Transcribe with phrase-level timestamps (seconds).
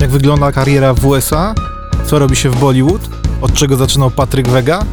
[0.00, 1.54] Jak wygląda kariera w USA?
[2.04, 3.08] Co robi się w Bollywood?
[3.40, 4.84] Od czego zaczynał Patryk Wega?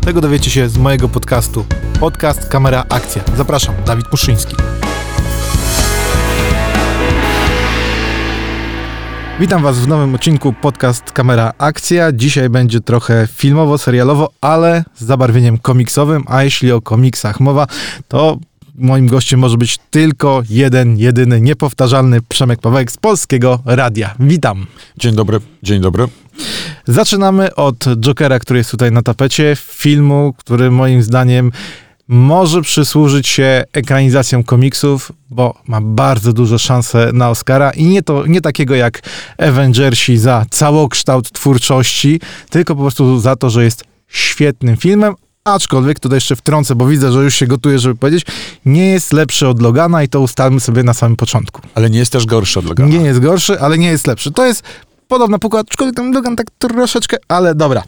[0.00, 1.64] Tego dowiecie się z mojego podcastu.
[2.00, 3.22] Podcast Kamera Akcja.
[3.36, 4.56] Zapraszam, Dawid Puszyński.
[9.40, 12.12] Witam Was w nowym odcinku podcast Kamera Akcja.
[12.12, 17.66] Dzisiaj będzie trochę filmowo-serialowo, ale z zabarwieniem komiksowym, a jeśli o komiksach mowa,
[18.08, 18.38] to
[18.74, 24.14] moim gościem może być tylko jeden, jedyny, niepowtarzalny Przemek Pawełek z Polskiego Radia.
[24.20, 24.66] Witam.
[24.96, 26.08] Dzień dobry, dzień dobry.
[26.86, 31.52] Zaczynamy od Jokera, który jest tutaj na tapecie, filmu, który moim zdaniem
[32.08, 38.26] może przysłużyć się ekranizacją komiksów, bo ma bardzo duże szanse na Oscara i nie, to,
[38.26, 39.00] nie takiego jak
[39.38, 42.20] Avengersi za całokształt twórczości,
[42.50, 45.14] tylko po prostu za to, że jest świetnym filmem,
[45.44, 48.26] aczkolwiek tutaj jeszcze wtrącę, bo widzę, że już się gotuje, żeby powiedzieć,
[48.64, 51.60] nie jest lepszy od Logana i to ustalmy sobie na samym początku.
[51.74, 52.90] Ale nie jest też gorszy od Logana.
[52.90, 54.32] Nie jest gorszy, ale nie jest lepszy.
[54.32, 54.62] To jest
[55.08, 57.82] podobna półka, aczkolwiek ten Logan tak troszeczkę, ale dobra.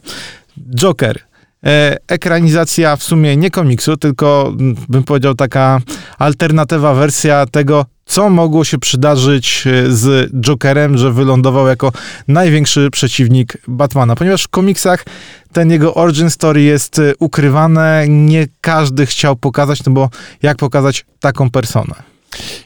[0.75, 1.21] Joker.
[1.65, 4.53] E, ekranizacja w sumie nie komiksu, tylko
[4.89, 5.81] bym powiedział taka
[6.19, 11.93] alternatywa wersja tego, co mogło się przydarzyć e, z Jokerem, że wylądował jako
[12.29, 14.17] największy przeciwnik Batmana.
[14.17, 15.05] Ponieważ w komiksach
[15.53, 20.11] ten jego origin story jest e, ukrywane, nie każdy chciał pokazać, no bo
[20.43, 22.14] jak pokazać taką personę?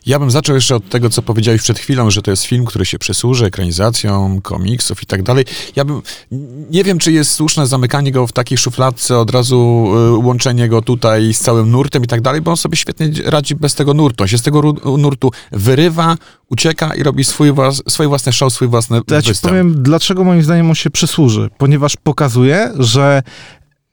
[0.07, 2.85] Ja bym zaczął jeszcze od tego, co powiedziałeś przed chwilą, że to jest film, który
[2.85, 5.45] się przysłuży ekranizacjom komiksów i tak dalej.
[5.77, 6.03] Ja bym,
[6.71, 10.83] nie wiem, czy jest słuszne zamykanie go w takiej szufladce, od razu y, łączenie go
[10.83, 14.25] tutaj z całym nurtem i tak dalej, bo on sobie świetnie radzi bez tego nurtu.
[14.25, 14.63] On się z tego
[14.99, 16.17] nurtu wyrywa,
[16.51, 20.43] ucieka i robi swój włas, swoje własne show, swój własny Ja ci powiem, dlaczego moim
[20.43, 21.51] zdaniem on się przysłuży.
[21.59, 23.23] Ponieważ pokazuje, że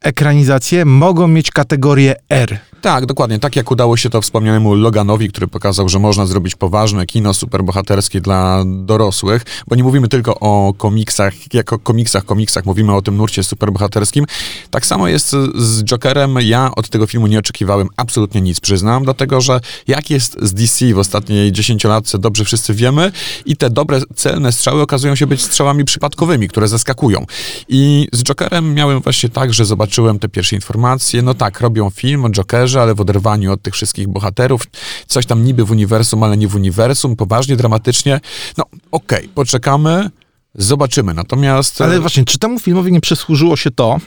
[0.01, 2.59] ekranizacje mogą mieć kategorię R.
[2.85, 3.39] Tak, dokładnie.
[3.39, 8.21] Tak jak udało się to wspomnianemu Loganowi, który pokazał, że można zrobić poważne kino superbohaterskie
[8.21, 13.43] dla dorosłych, bo nie mówimy tylko o komiksach, jako komiksach, komiksach, mówimy o tym nurcie
[13.43, 14.25] superbohaterskim.
[14.71, 16.37] Tak samo jest z Jokerem.
[16.41, 20.93] Ja od tego filmu nie oczekiwałem absolutnie nic, przyznam, dlatego że jak jest z DC
[20.93, 23.11] w ostatniej dziesięciolatce, dobrze wszyscy wiemy
[23.45, 27.25] i te dobre, celne strzały okazują się być strzałami przypadkowymi, które zaskakują.
[27.69, 32.25] I z Jokerem miałem właśnie tak, że zobaczyłem te pierwsze informacje, no tak, robią film
[32.25, 34.61] o Jokerze, ale w oderwaniu od tych wszystkich bohaterów.
[35.07, 38.19] Coś tam niby w uniwersum, ale nie w uniwersum, poważnie, dramatycznie.
[38.57, 40.09] No okej, okay, poczekamy,
[40.55, 41.13] zobaczymy.
[41.13, 41.81] Natomiast...
[41.81, 43.99] Ale właśnie, czy temu filmowi nie przysłużyło się to,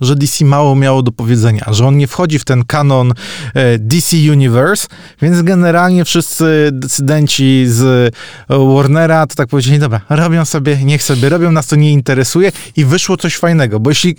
[0.00, 3.12] że DC mało miało do powiedzenia, że on nie wchodzi w ten kanon
[3.54, 4.86] e, DC Universe,
[5.22, 8.14] więc generalnie wszyscy decydenci z
[8.48, 12.84] Warnera to tak powiedzieli, dobra, robią sobie, niech sobie robią, nas to nie interesuje i
[12.84, 14.16] wyszło coś fajnego, bo jeśli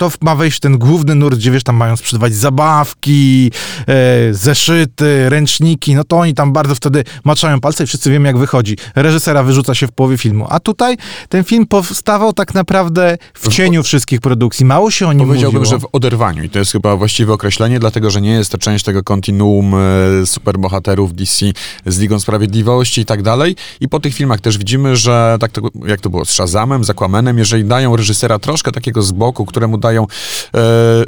[0.00, 3.52] to ma wejść w ten główny nurt, gdzie wiesz, tam mają sprzedawać zabawki,
[3.86, 8.38] e, zeszyty, ręczniki, no to oni tam bardzo wtedy maczają palce i wszyscy wiemy, jak
[8.38, 8.76] wychodzi.
[8.94, 10.46] Reżysera wyrzuca się w połowie filmu.
[10.48, 10.96] A tutaj
[11.28, 14.66] ten film powstawał tak naprawdę w cieniu wszystkich produkcji.
[14.66, 15.78] Mało się o nim Powiedziałbym, mówiło.
[15.80, 18.84] że w oderwaniu i to jest chyba właściwe określenie, dlatego, że nie jest to część
[18.84, 21.46] tego kontinuum e, superbohaterów DC
[21.86, 23.56] z Ligą Sprawiedliwości i tak dalej.
[23.80, 26.90] I po tych filmach też widzimy, że tak to, jak to było z Shazamem, z
[26.90, 30.06] Aquamanem, jeżeli dają reżysera troszkę takiego z boku, któremu dają dają
[30.54, 30.58] e,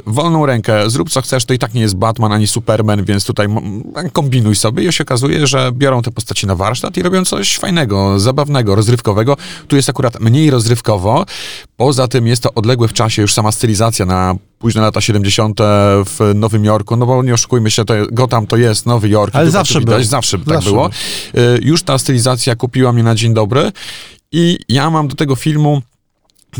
[0.05, 3.47] wolną rękę, zrób co chcesz, to i tak nie jest Batman ani Superman, więc tutaj
[4.13, 8.19] kombinuj sobie i się okazuje, że biorą te postaci na warsztat i robią coś fajnego,
[8.19, 9.37] zabawnego, rozrywkowego.
[9.67, 11.25] Tu jest akurat mniej rozrywkowo,
[11.77, 15.59] poza tym jest to odległe w czasie już sama stylizacja na późne lata 70.
[16.05, 19.35] w Nowym Jorku, no bo nie oszukujmy się, to Gotham to jest Nowy Jork.
[19.35, 20.03] Ale zawsze było.
[20.03, 20.89] Zawsze, tak było.
[21.33, 21.43] Był.
[21.43, 23.71] E, już ta stylizacja kupiła mnie na dzień dobry
[24.31, 25.81] i ja mam do tego filmu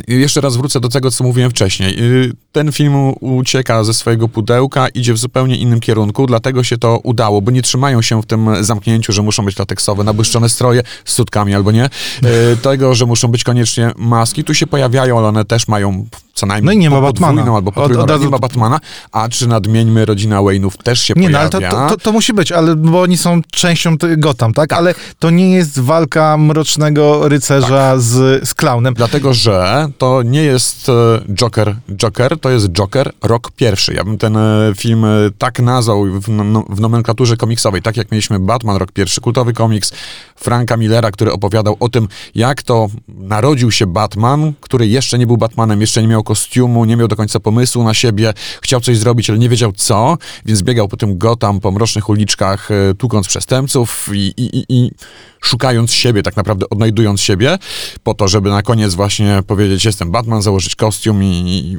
[0.08, 2.00] jeszcze raz wrócę do tego, co mówiłem wcześniej.
[2.00, 6.98] Y, ten film ucieka ze swojego pudełka, idzie w zupełnie innym kierunku, dlatego się to
[6.98, 11.14] udało, bo nie trzymają się w tym zamknięciu, że muszą być lateksowe, nabłyszczone stroje z
[11.14, 11.86] sutkami albo nie.
[11.86, 14.44] Y, tego, że muszą być koniecznie maski.
[14.44, 17.56] Tu się pojawiają, ale one też mają co najmniej no i nie ma Batmana.
[17.56, 18.80] albo podwójną, od, od nie ma Batmana,
[19.12, 21.60] a czy nadmieńmy rodzina Wayne'ów też się nie, pojawia.
[21.60, 24.70] Nie, no, ale to, to, to, musi być, ale bo oni są częścią Gotham, tak?
[24.70, 24.80] tak?
[24.80, 28.02] Ale to nie jest walka mrocznego rycerza tak.
[28.02, 28.94] z, z klaunem.
[28.94, 33.94] Dlatego, że to nie jest e, Joker Joker, to jest Joker rok pierwszy.
[33.94, 38.12] Ja bym ten e, film e, tak nazwał w, no, w nomenklaturze komiksowej, tak jak
[38.12, 39.92] mieliśmy Batman rok pierwszy, kultowy komiks
[40.36, 45.38] Franka Millera, który opowiadał o tym, jak to narodził się Batman, który jeszcze nie był
[45.38, 49.30] Batmanem, jeszcze nie miał kostiumu, nie miał do końca pomysłu na siebie, chciał coś zrobić,
[49.30, 54.10] ale nie wiedział co, więc biegał po tym Gotham, po mrocznych uliczkach, e, tukąc przestępców
[54.14, 54.92] i, i, i
[55.42, 57.58] szukając siebie, tak naprawdę odnajdując siebie,
[58.04, 61.78] po to, żeby na koniec właśnie powiedzieć, jestem Batman, założyć kostium i, i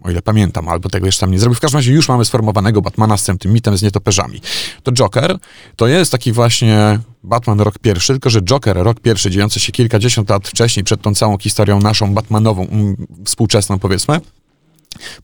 [0.00, 1.54] o ile pamiętam, albo tego jeszcze tam nie zrobił.
[1.54, 4.40] W każdym razie już mamy sformowanego Batmana z tym, tym mitem z nietoperzami.
[4.82, 5.38] To Joker
[5.76, 10.30] to jest taki właśnie Batman rok pierwszy, tylko że Joker rok pierwszy, dziejący się kilkadziesiąt
[10.30, 14.20] lat wcześniej, przed tą całą historią naszą Batmanową, um, współczesną powiedzmy,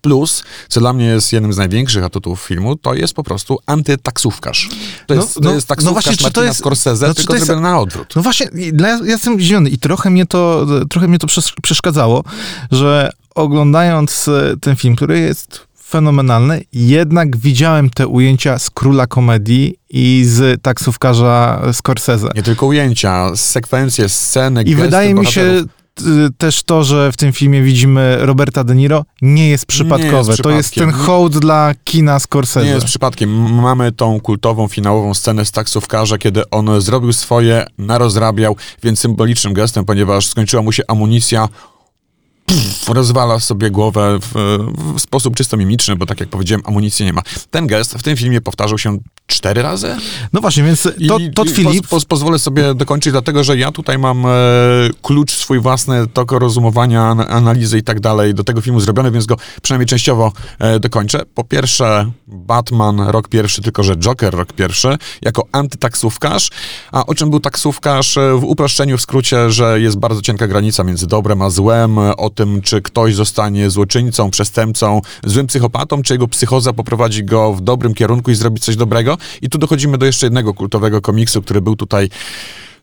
[0.00, 4.68] Plus, co dla mnie jest jednym z największych atutów filmu, to jest po prostu antytaksówkarz.
[5.06, 7.46] To jest, no, to jest taksówkarz no właśnie, Martina to jest, Scorsese, znaczy, tylko jest,
[7.46, 8.16] zrobiony na odwrót.
[8.16, 8.46] No właśnie,
[8.80, 11.26] ja jestem zdziwiony i trochę mnie to, trochę mnie to
[11.62, 12.24] przeszkadzało,
[12.70, 19.74] że oglądając e, ten film, który jest fenomenalny, jednak widziałem te ujęcia z Króla Komedii
[19.90, 22.28] i z taksówkarza Scorsese.
[22.34, 25.64] Nie tylko ujęcia, sekwencje, sceny, I wydaje mi się
[26.38, 30.22] też to, że w tym filmie widzimy Roberta De Niro, nie jest przypadkowe.
[30.22, 32.66] Nie jest to jest ten hołd dla kina Scorsese.
[32.66, 33.52] Nie jest przypadkiem.
[33.60, 39.84] Mamy tą kultową, finałową scenę z taksówkarza, kiedy on zrobił swoje, narozrabiał, więc symbolicznym gestem,
[39.84, 41.48] ponieważ skończyła mu się amunicja,
[42.88, 44.32] rozwala sobie głowę w,
[44.96, 47.22] w, sposób czysto mimiczny, bo tak jak powiedziałem, amunicji nie ma.
[47.50, 48.98] Ten gest w tym filmie powtarzał się
[49.32, 49.96] cztery razy.
[50.32, 51.88] No właśnie, więc to, Todd Phillips...
[51.88, 54.30] Poz, pozwolę sobie dokończyć, dlatego że ja tutaj mam e,
[55.02, 59.36] klucz swój własny, tok rozumowania, analizy i tak dalej do tego filmu zrobiony, więc go
[59.62, 61.22] przynajmniej częściowo e, dokończę.
[61.34, 66.50] Po pierwsze, Batman rok pierwszy, tylko że Joker rok pierwszy, jako antytaksówkarz.
[66.92, 68.16] A o czym był taksówkarz?
[68.16, 72.30] E, w uproszczeniu, w skrócie, że jest bardzo cienka granica między dobrem a złem, o
[72.30, 77.94] tym, czy ktoś zostanie złoczyńcą, przestępcą, złym psychopatą, czy jego psychoza poprowadzi go w dobrym
[77.94, 79.18] kierunku i zrobi coś dobrego.
[79.42, 82.08] I tu dochodzimy do jeszcze jednego kultowego komiksu, który był tutaj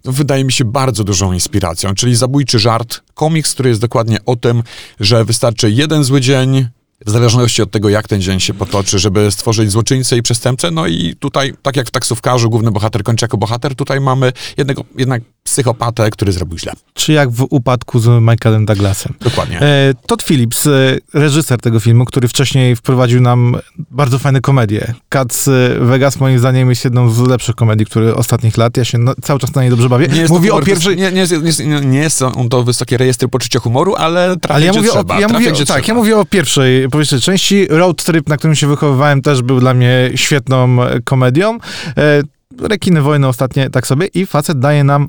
[0.06, 4.36] no, wydaje mi się bardzo dużą inspiracją, czyli Zabójczy Żart, komiks, który jest dokładnie o
[4.36, 4.64] tym,
[5.00, 6.68] że wystarczy jeden zły dzień,
[7.06, 10.72] w zależności od tego, jak ten dzień się potoczy, żeby stworzyć złoczyńcę i przestępcę.
[10.72, 14.84] No i tutaj, tak jak w taksówkarzu, główny bohater kończy jako bohater, tutaj mamy jednego,
[14.98, 16.74] jednak psychopatę, który zrobił źle.
[16.94, 19.14] Czy jak w upadku z Michaelem Douglasem.
[19.22, 19.62] Dokładnie.
[19.62, 23.58] E, Todd Phillips, e, reżyser tego filmu, który wcześniej wprowadził nam
[23.92, 24.94] bardzo fajne komedie.
[25.10, 25.50] Cats
[25.80, 28.78] Vegas moim zdaniem jest jedną z lepszych komedii, które ostatnich lat.
[28.78, 30.08] Ja się cały czas na niej dobrze bawię.
[30.08, 30.98] Nie jest Mówi o pierwszej...
[30.98, 31.26] Nie, nie,
[31.66, 35.16] nie, nie on to wysokie rejestry poczucia humoru, ale trafię, ale ja mówię trzeba.
[35.16, 35.80] O, ja mówię, tak, trzeba.
[35.88, 37.68] ja mówię o pierwszej, pierwszej części.
[37.70, 41.58] Road Trip, na którym się wychowywałem, też był dla mnie świetną e, komedią.
[41.98, 42.22] E,
[42.62, 44.08] Rekiny Wojny ostatnie, tak sobie.
[44.08, 45.08] I facet daje nam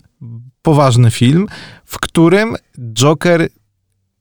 [0.62, 1.46] poważny film,
[1.84, 2.56] w którym
[2.92, 3.48] Joker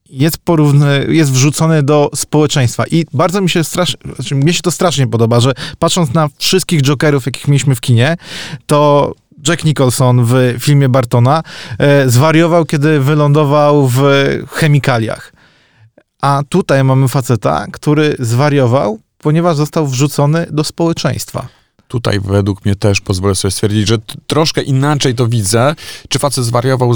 [0.09, 2.83] jest porówny, jest wrzucony do społeczeństwa.
[2.91, 6.81] I bardzo mi się strasznie, znaczy mnie się to strasznie podoba, że patrząc na wszystkich
[6.81, 8.17] Jokerów, jakich mieliśmy w kinie,
[8.67, 9.11] to
[9.47, 11.43] Jack Nicholson w filmie Bartona
[11.77, 14.01] e, zwariował, kiedy wylądował w
[14.49, 15.33] chemikaliach.
[16.21, 21.58] A tutaj mamy faceta, który zwariował, ponieważ został wrzucony do społeczeństwa
[21.89, 23.97] tutaj według mnie też pozwolę sobie stwierdzić, że
[24.27, 25.75] troszkę inaczej to widzę.
[26.09, 26.93] Czy facet zwariował,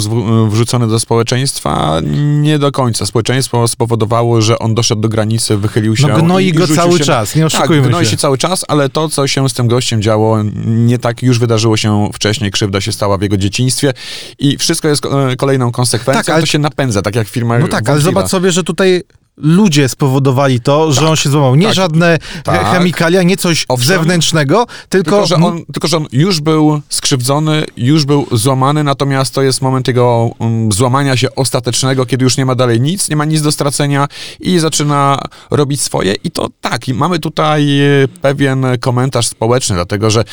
[0.49, 2.01] wrzucony do społeczeństwa?
[2.41, 3.05] Nie do końca.
[3.05, 6.07] Społeczeństwo spowodowało, że on doszedł do granicy, wychylił się.
[6.07, 8.11] No gnoi i, go cały się, czas, nie oszukujmy tak, gnoi się.
[8.11, 11.77] się cały czas, ale to, co się z tym gościem działo, nie tak już wydarzyło
[11.77, 12.51] się wcześniej.
[12.51, 13.93] Krzywda się stała w jego dzieciństwie
[14.39, 16.23] i wszystko jest e, kolejną konsekwencją.
[16.23, 16.41] Tak, ale...
[16.41, 19.03] To się napędza, tak jak firma No tak, ale zobacz sobie, że tutaj
[19.37, 21.55] ludzie spowodowali to, że tak, on się złamał.
[21.55, 22.67] Nie tak, żadne tak.
[22.67, 25.11] chemikalia, nie coś Owszem, zewnętrznego, tylko...
[25.11, 29.61] Tylko że, on, tylko, że on już był skrzywdzony, już był złamany, natomiast to jest
[29.61, 33.41] moment jego um, złamania się ostatecznego, kiedy już nie ma dalej nic, nie ma nic
[33.41, 34.07] do stracenia
[34.39, 35.19] i zaczyna
[35.51, 36.13] robić swoje.
[36.23, 40.23] I to tak, i mamy tutaj e, pewien komentarz społeczny, dlatego że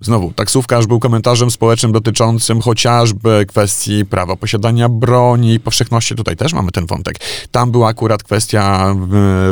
[0.00, 6.14] Znowu, taksówkarz był komentarzem społecznym dotyczącym chociażby kwestii prawa posiadania broni i powszechności.
[6.14, 7.16] Tutaj też mamy ten wątek.
[7.50, 8.94] Tam była akurat kwestia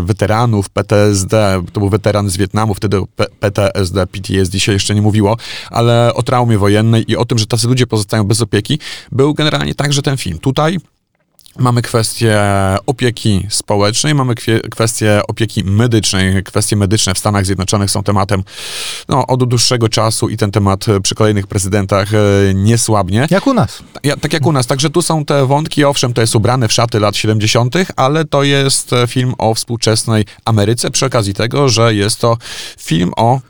[0.02, 1.62] weteranów PTSD.
[1.72, 3.02] To był weteran z Wietnamu, wtedy
[3.40, 5.36] PTSD, PTSD się jeszcze nie mówiło,
[5.70, 8.78] ale o traumie wojennej i o tym, że tacy ludzie pozostają bez opieki,
[9.12, 10.38] był generalnie także ten film.
[10.38, 10.78] Tutaj
[11.60, 12.38] Mamy kwestię
[12.86, 14.34] opieki społecznej, mamy
[14.70, 16.44] kwestię opieki medycznej.
[16.44, 18.42] Kwestie medyczne w Stanach Zjednoczonych są tematem
[19.08, 22.18] no, od dłuższego czasu i ten temat przy kolejnych prezydentach e,
[22.54, 23.26] nie słabnie.
[23.30, 23.82] Jak u nas.
[24.04, 24.66] Ja, tak jak u nas.
[24.66, 28.42] Także tu są te wątki, owszem, to jest ubrane w szaty lat 70., ale to
[28.42, 32.36] jest film o współczesnej Ameryce przy okazji tego, że jest to
[32.78, 33.40] film o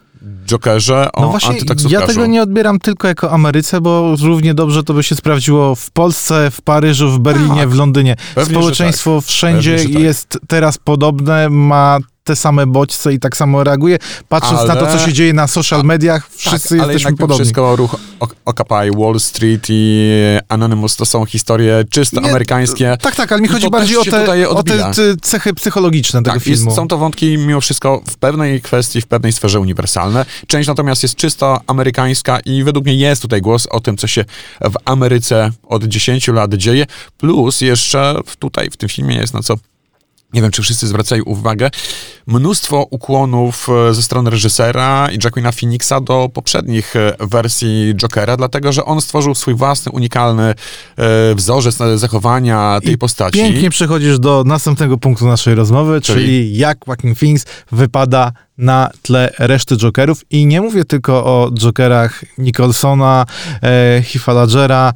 [0.46, 1.58] Jokerze, o no właśnie,
[1.88, 5.90] Ja tego nie odbieram tylko jako Ameryce, bo równie dobrze to by się sprawdziło w
[5.90, 7.68] Polsce, w Paryżu, w Berlinie, tak.
[7.68, 8.16] w Londynie.
[8.34, 9.28] Pewnie, Społeczeństwo tak.
[9.28, 10.02] wszędzie Pewnie, tak.
[10.02, 11.98] jest teraz podobne, ma
[12.30, 13.98] te same bodźce i tak samo reaguje.
[14.28, 14.68] Patrząc ale...
[14.68, 17.44] na to, co się dzieje na social mediach, tak, wszyscy tak, jesteśmy podobni.
[17.44, 17.96] wszystko ruch
[18.44, 20.10] Occupy Wall Street i
[20.48, 22.96] Anonymous to są historie czysto Nie, amerykańskie.
[23.00, 26.74] Tak, tak, ale mi chodzi bardziej o te, o te, cechy psychologiczne tego tak, filmu.
[26.74, 30.24] Są to wątki mimo wszystko w pewnej kwestii, w pewnej sferze uniwersalne.
[30.46, 34.24] Część natomiast jest czysto amerykańska i według mnie jest tutaj głos o tym, co się
[34.60, 36.86] w Ameryce od 10 lat dzieje.
[37.18, 39.56] Plus jeszcze tutaj w tym filmie jest na co
[40.32, 41.70] nie wiem, czy wszyscy zwracają uwagę,
[42.26, 48.72] mnóstwo ukłonów e, ze strony reżysera i Jacquina Phoenixa do poprzednich e, wersji Jokera, dlatego
[48.72, 50.54] że on stworzył swój własny, unikalny
[50.96, 53.38] e, wzorzec zachowania tej I postaci.
[53.38, 56.56] Pięknie przechodzisz do następnego punktu naszej rozmowy, czyli, Czyli?
[56.56, 60.24] jak Joaquin Phoenix wypada na tle reszty Jokerów.
[60.30, 63.26] I nie mówię tylko o Jokerach Nicholsona,
[63.62, 64.92] e, Heath'a Ledgera,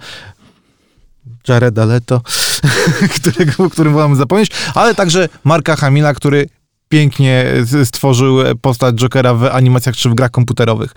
[1.49, 2.21] Jareda Leto,
[3.17, 6.49] którego, o którym wolałem zapomnieć, ale także Marka Hamila, który
[6.89, 7.47] pięknie
[7.85, 10.93] stworzył postać Jokera w animacjach czy w grach komputerowych.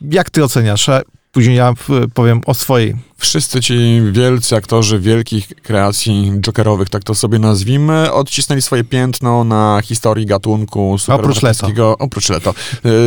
[0.00, 0.90] Jak ty oceniasz?
[1.32, 2.96] Później ja w- powiem o swojej.
[3.18, 9.80] Wszyscy ci wielcy aktorzy wielkich kreacji jokerowych, tak to sobie nazwijmy, odcisnęli swoje piętno na
[9.84, 11.96] historii gatunku superbohaterskiego.
[11.98, 12.54] Oprócz Leto.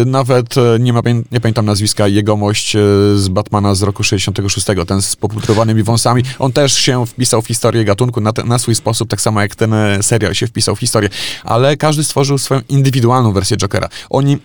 [0.02, 1.02] Y, Nawet y, nie, ma,
[1.32, 2.72] nie pamiętam nazwiska, jegomość
[3.16, 6.24] z Batmana z roku 66, ten z poputrowanymi wąsami.
[6.40, 9.56] On też się wpisał w historię gatunku na, te, na swój sposób, tak samo jak
[9.56, 11.10] ten serial się wpisał w historię.
[11.44, 13.90] Ale każdy stworzył swoją indywidualną wersję Jokera.
[14.10, 14.38] Oni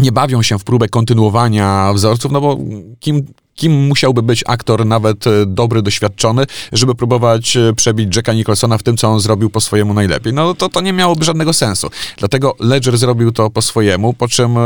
[0.00, 2.58] nie bawią się w próbę kontynuowania wzorców, no bo
[3.00, 8.78] kim, kim musiałby być aktor, nawet e, dobry, doświadczony, żeby próbować e, przebić Jacka Nicholsona
[8.78, 10.32] w tym, co on zrobił po swojemu najlepiej.
[10.32, 11.90] No to, to nie miałoby żadnego sensu.
[12.18, 14.60] Dlatego Ledger zrobił to po swojemu, po czym e,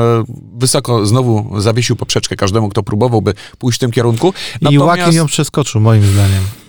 [0.56, 4.34] wysoko znowu zawiesił poprzeczkę każdemu, kto próbowałby pójść w tym kierunku.
[4.70, 6.63] I Joaquin ją przeskoczył, moim zdaniem.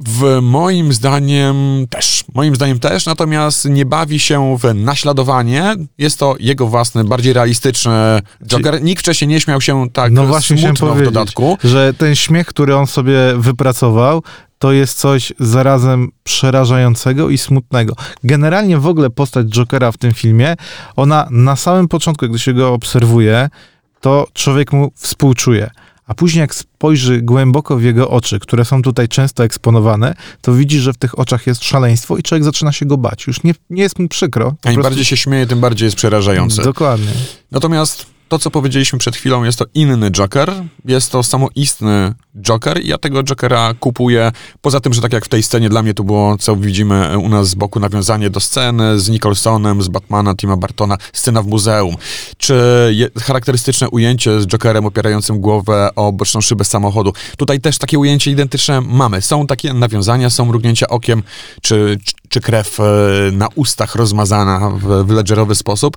[0.00, 1.56] W moim zdaniem
[1.90, 2.24] też.
[2.34, 5.74] Moim zdaniem też, natomiast nie bawi się w naśladowanie.
[5.98, 8.82] Jest to jego własny, bardziej realistyczny Joker.
[8.82, 11.58] Nikt wcześniej nie śmiał się tak No właśnie smutno w dodatku.
[11.64, 14.22] że ten śmiech, który on sobie wypracował,
[14.58, 17.94] to jest coś zarazem przerażającego i smutnego.
[18.24, 20.56] Generalnie w ogóle postać Jokera w tym filmie,
[20.96, 23.48] ona na samym początku, gdy się go obserwuje,
[24.00, 25.70] to człowiek mu współczuje.
[26.06, 30.80] A później jak spojrzy głęboko w jego oczy, które są tutaj często eksponowane, to widzi,
[30.80, 33.26] że w tych oczach jest szaleństwo i człowiek zaczyna się go bać.
[33.26, 34.46] Już nie, nie jest mu przykro.
[34.48, 36.62] im prostu- bardziej się śmieje, tym bardziej jest przerażający.
[36.62, 37.12] Dokładnie.
[37.50, 40.52] Natomiast to, co powiedzieliśmy przed chwilą, jest to inny Joker.
[40.84, 44.32] Jest to samoistny Joker i ja tego Jokera kupuję.
[44.60, 47.28] Poza tym, że tak jak w tej scenie dla mnie to było, co widzimy u
[47.28, 51.96] nas z boku, nawiązanie do sceny z Nicholsonem, z Batmana, Tima Bartona, scena w muzeum.
[52.36, 52.56] Czy
[53.22, 57.12] charakterystyczne ujęcie z Jokerem opierającym głowę o boczną szybę samochodu.
[57.36, 59.22] Tutaj też takie ujęcie identyczne mamy.
[59.22, 61.22] Są takie nawiązania, są mrugnięcia okiem,
[61.62, 62.84] czy, czy, czy krew e,
[63.32, 65.96] na ustach rozmazana w, w ledgerowy sposób.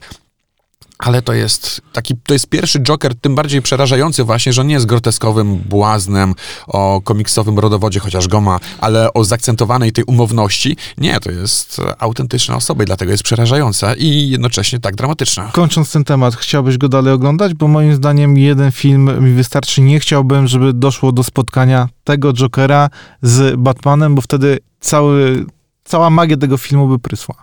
[0.99, 4.73] Ale to jest taki, to jest pierwszy Joker, tym bardziej przerażający właśnie, że on nie
[4.73, 6.33] jest groteskowym błaznem
[6.67, 10.77] o komiksowym rodowodzie, chociaż go ma, ale o zaakcentowanej tej umowności.
[10.97, 15.49] Nie, to jest autentyczna osoba i dlatego jest przerażająca i jednocześnie tak dramatyczna.
[15.53, 17.53] Kończąc ten temat, chciałbyś go dalej oglądać?
[17.53, 19.81] Bo moim zdaniem jeden film mi wystarczy.
[19.81, 22.89] Nie chciałbym, żeby doszło do spotkania tego Jokera
[23.21, 25.45] z Batmanem, bo wtedy cały,
[25.83, 27.35] cała magia tego filmu by prysła.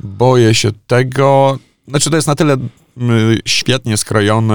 [0.00, 1.58] Boję się tego.
[1.88, 2.56] Znaczy, to jest na tyle
[3.46, 4.54] świetnie skrojony,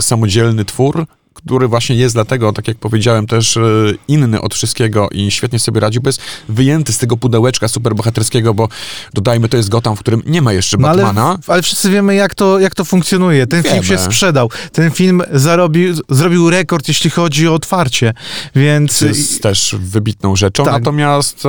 [0.00, 5.30] samodzielny twór, który właśnie jest dlatego, tak jak powiedziałem, też y, inny od wszystkiego i
[5.30, 8.68] świetnie sobie radzi, bo jest wyjęty z tego pudełeczka superbohaterskiego, bo
[9.14, 11.38] dodajmy, to jest Gotham, w którym nie ma jeszcze No ale, Batmana.
[11.46, 13.46] ale wszyscy wiemy, jak to, jak to funkcjonuje.
[13.46, 13.86] Ten film Wiemy.
[13.86, 14.50] się sprzedał.
[14.72, 18.14] Ten film zarobił, zrobił rekord, jeśli chodzi o otwarcie.
[18.54, 20.72] Więc co jest też wybitną rzeczą, Tak.
[20.72, 21.48] natomiast e,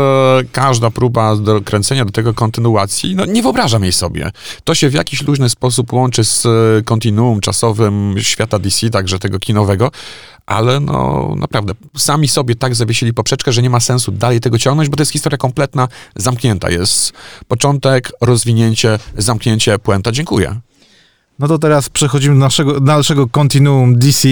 [0.52, 4.32] każda próba do kręcenia do tego kontynuacji, no nie wyobrażam jej sobie.
[4.64, 6.50] To się w jakiś luźny sposób łączy z e,
[6.86, 9.73] kontinuum czasowym świata DC, także tego kinowego,
[10.46, 14.90] ale no naprawdę, sami sobie tak zawiesili poprzeczkę, że nie ma sensu dalej tego ciągnąć,
[14.90, 16.70] bo to jest historia kompletna, zamknięta.
[16.70, 17.14] Jest
[17.48, 20.12] początek, rozwinięcie, zamknięcie, puenta.
[20.12, 20.60] Dziękuję.
[21.40, 24.28] No to teraz przechodzimy do naszego dalszego kontinuum DC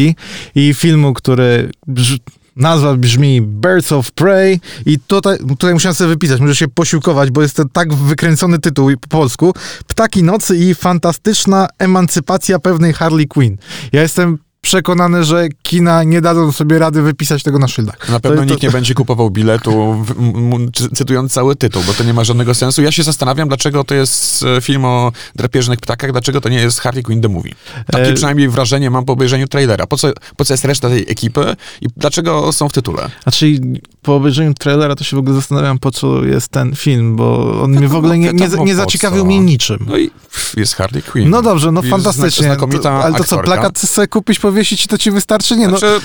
[0.56, 2.18] i filmu, który brz,
[2.56, 7.42] nazwa brzmi Birds of Prey i tutaj, tutaj musiałem sobie wypisać, muszę się posiłkować, bo
[7.42, 9.54] jest to tak wykręcony tytuł po polsku.
[9.88, 13.58] Ptaki nocy i fantastyczna emancypacja pewnej Harley Quinn.
[13.92, 18.10] Ja jestem przekonany, że kina nie dadzą sobie rady wypisać tego na szyldach.
[18.10, 21.56] Na pewno To- to- nikt nie będzie kupował biletu, w- m- m- cy- cytując cały
[21.56, 22.82] tytuł, bo to nie ma żadnego sensu.
[22.82, 26.80] Ja się zastanawiam, dlaczego to jest e, film o drapieżnych ptakach, dlaczego to nie jest
[26.80, 27.52] Harley Quinn the Movie.
[27.92, 29.88] Takie E, przynajmniej wrażenie mam po obejrzeniu trailera.
[29.88, 33.10] Po co, po co jest reszta tej ekipy i dlaczego są w tytule?
[33.24, 33.60] Znaczy,
[34.02, 37.72] po obejrzeniu trailera to się w ogóle zastanawiam, po co jest ten film, bo on
[37.72, 39.86] mnie w ogóle nie, nie, wiadomo, nie po zaciekawił mnie niczym.
[39.90, 40.12] No i
[40.58, 41.30] jest Harley Quinn.
[41.30, 42.56] No dobrze, no Jest fantastycznie.
[42.82, 45.58] To- ale to co, plakat sobie kupić, powiesić i to ci wystarczy?
[45.58, 45.78] Nie, no.
[45.78, 46.02] Znaczy,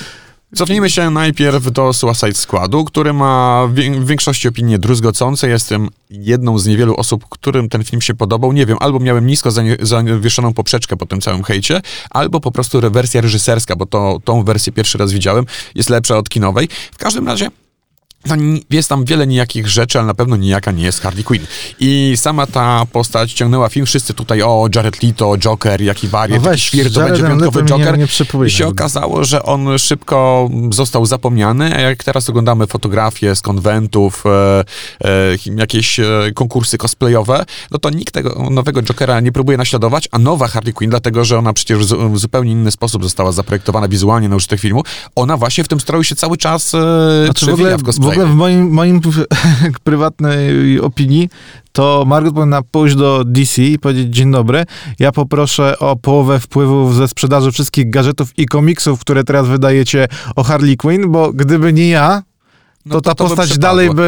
[0.54, 5.48] Cofnijmy się najpierw do Suicide Squadu, który ma w większości opinie druzgocące.
[5.48, 8.52] Jestem jedną z niewielu osób, którym ten film się podobał.
[8.52, 9.50] Nie wiem, albo miałem nisko
[9.80, 14.72] zawieszoną poprzeczkę po tym całym hejcie, albo po prostu wersja reżyserska, bo to, tą wersję
[14.72, 16.68] pierwszy raz widziałem, jest lepsza od kinowej.
[16.92, 17.50] W każdym razie
[18.28, 21.47] no, jest tam wiele nijakich rzeczy, ale na pewno nijaka nie jest Harley Quinn.
[21.80, 26.50] I sama ta postać ciągnęła film, wszyscy tutaj, o, Jared Leto, Joker, jaki wariat, No
[26.50, 27.99] weź, świr, to będzie wyjątkowy nie- Joker.
[27.99, 28.49] nie przypominam.
[28.49, 34.25] I się okazało, że on szybko został zapomniany, a jak teraz oglądamy fotografie z konwentów,
[34.26, 34.64] e,
[35.04, 36.04] e, jakieś e,
[36.35, 40.90] konkursy cosplayowe, no to nikt tego nowego Jokera nie próbuje naśladować, a nowa Harley Quinn,
[40.90, 44.61] dlatego że ona przecież w zu- w zupełnie inny sposób została zaprojektowana wizualnie na użytek
[44.61, 44.83] filmu,
[45.14, 46.78] ona właśnie w tym stroju się cały czas e,
[47.25, 48.15] Znaczy w przewija ogóle, w w cosplayu.
[48.16, 49.00] Ogóle w moim, moim
[49.85, 51.28] prywatnej opinii
[51.73, 54.64] to Margot powinna pójść do DC i powiedzieć dzień dobry,
[54.99, 60.42] ja poproszę o połowę wpływów ze sprzedaży wszystkich gadżetów i komiksów, które teraz wydajecie o
[60.42, 62.23] Harley Quinn, bo gdyby nie ja,
[62.88, 63.68] to, No ta to by postać przepadło.
[63.68, 64.02] dalej by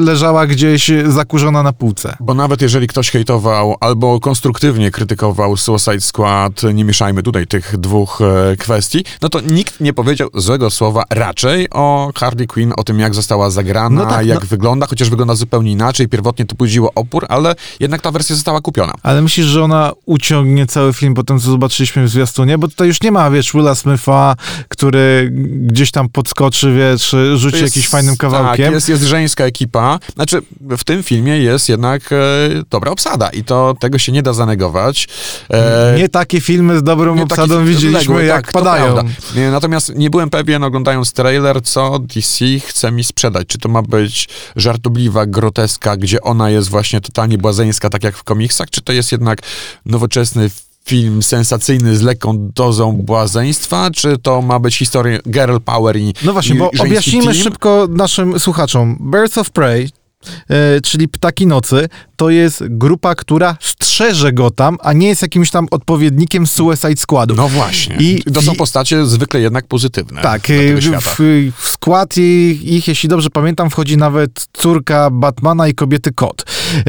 [0.00, 2.16] y, leżała gdzieś zakurzona na półce.
[2.20, 8.20] Bo nawet jeżeli ktoś hejtował albo konstruktywnie krytykował Suicide Squad, nie mieszajmy tutaj tych dwóch
[8.52, 12.98] e, kwestii, no to nikt nie powiedział złego słowa raczej o Harley Quinn, o tym
[13.00, 14.46] jak została zagrana, No tak, jak no.
[14.46, 16.08] wygląda, chociaż wygląda zupełnie inaczej.
[16.08, 18.92] Pierwotnie to budziło opór, ale jednak ta wersja została kupiona.
[19.02, 22.58] Ale myślisz, że ona uciągnie cały film po tym, co zobaczyliśmy w zwiastunie?
[22.58, 24.36] Bo tutaj już nie ma, wiesz, Willa Smitha,
[24.68, 25.30] który
[25.66, 28.64] gdzieś tam podskoczy, wiesz, rzuci To jest- jakimś fajnym kawałkiem.
[28.66, 29.98] Tak, jest, jest żeńska ekipa.
[30.14, 32.16] Znaczy, w tym filmie jest jednak e,
[32.70, 35.08] dobra obsada i to tego się nie da zanegować.
[35.50, 38.96] E, Nie takie filmy z dobrą obsadą taki widzieliśmy, odległy, jak tak, padają.
[39.52, 43.46] Natomiast nie byłem pewien, oglądając trailer, co DC chce mi sprzedać.
[43.46, 48.24] Czy to ma być żartobliwa groteska, gdzie ona jest właśnie totalnie błazeńska, tak jak w
[48.24, 49.38] komiksach, czy to jest jednak
[49.86, 50.71] nowoczesny film
[51.22, 56.54] sensacyjny z lekką dozą błazeństwa, czy to ma być historia girl power i No właśnie,
[56.54, 57.42] i bo objaśnijmy team?
[57.44, 58.96] szybko naszym słuchaczom.
[59.00, 59.90] Birds of Prey,
[60.82, 65.66] czyli Ptaki Nocy, to jest grupa, która strzeże go tam, a nie jest jakimś tam
[65.70, 67.34] odpowiednikiem Suicide Squadu.
[67.34, 67.96] No właśnie.
[67.96, 71.18] I- to są postacie zwykle jednak pozytywne Tak, tego w,
[71.56, 76.44] w, skład ich, ich, jeśli dobrze pamiętam, wchodzi nawet córka Batmana i kobiety Kot.
[76.76, 76.82] E,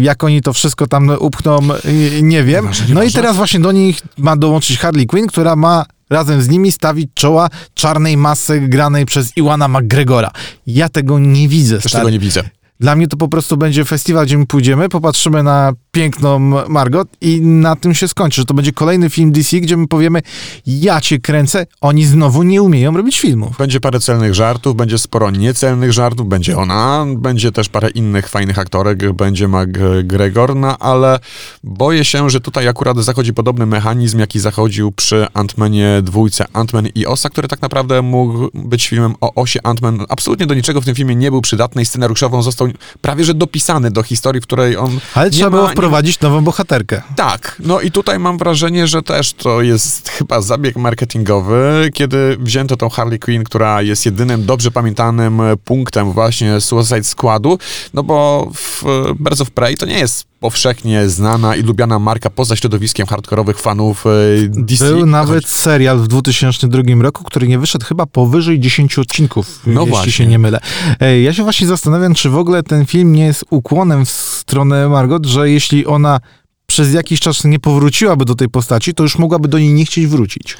[0.00, 2.68] jak oni to wszystko tam upchną, e, nie wiem.
[2.88, 6.72] No i teraz właśnie do nich ma dołączyć Harley Quinn, która ma razem z nimi
[6.72, 10.30] stawić czoła czarnej masy granej przez Iwana McGregora.
[10.66, 12.02] Ja tego nie widzę, Też stary.
[12.02, 12.42] tego nie widzę.
[12.80, 17.40] Dla mnie to po prostu będzie festiwal, gdzie my pójdziemy, popatrzymy na piękną Margot i
[17.40, 20.20] na tym się skończy, że to będzie kolejny film DC, gdzie my powiemy,
[20.66, 23.56] ja cię kręcę, oni znowu nie umieją robić filmów.
[23.58, 28.58] Będzie parę celnych żartów, będzie sporo niecelnych żartów, będzie ona, będzie też parę innych fajnych
[28.58, 31.18] aktorek, będzie McGregor, no ale
[31.64, 37.06] boję się, że tutaj akurat zachodzi podobny mechanizm, jaki zachodził przy Ant-Manie dwójce, Ant-Man i
[37.06, 40.04] Osa, który tak naprawdę mógł być filmem o Osie Ant-Man.
[40.08, 42.68] Absolutnie do niczego w tym filmie nie był przydatny i scenariuszowo on został
[43.00, 46.44] prawie że dopisany do historii, w której on Ale nie trzeba ma- było wprowadzić nową
[46.44, 47.02] bohaterkę.
[47.16, 52.76] tak, no i tutaj mam wrażenie, że też to jest chyba zabieg marketingowy, kiedy wzięto
[52.76, 57.58] tą Harley Quinn, która jest jedynym dobrze pamiętanym punktem właśnie Suicide Squadu,
[57.94, 58.84] no bo w
[59.20, 64.04] Birds of Prey to nie jest powszechnie znana i lubiana marka poza środowiskiem hardkorowych fanów
[64.06, 64.10] e,
[64.48, 64.84] DC.
[64.84, 69.90] Był nawet serial w 2002 roku, który nie wyszedł chyba powyżej 10 odcinków, No jeśli
[69.90, 70.12] właśnie.
[70.12, 70.60] się nie mylę.
[71.00, 74.88] E, Ja się właśnie zastanawiam, czy w ogóle ten film nie jest ukłonem w stronę
[74.88, 76.20] Margot, że jeśli ona
[76.66, 80.06] przez jakiś czas nie powróciłaby do tej postaci, to już mogłaby do niej nie chcieć
[80.06, 80.56] wrócić.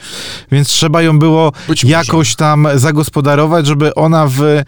[0.52, 1.92] Więc trzeba ją było Być może.
[1.96, 4.64] jakoś tam zagospodarować, żeby ona w, e,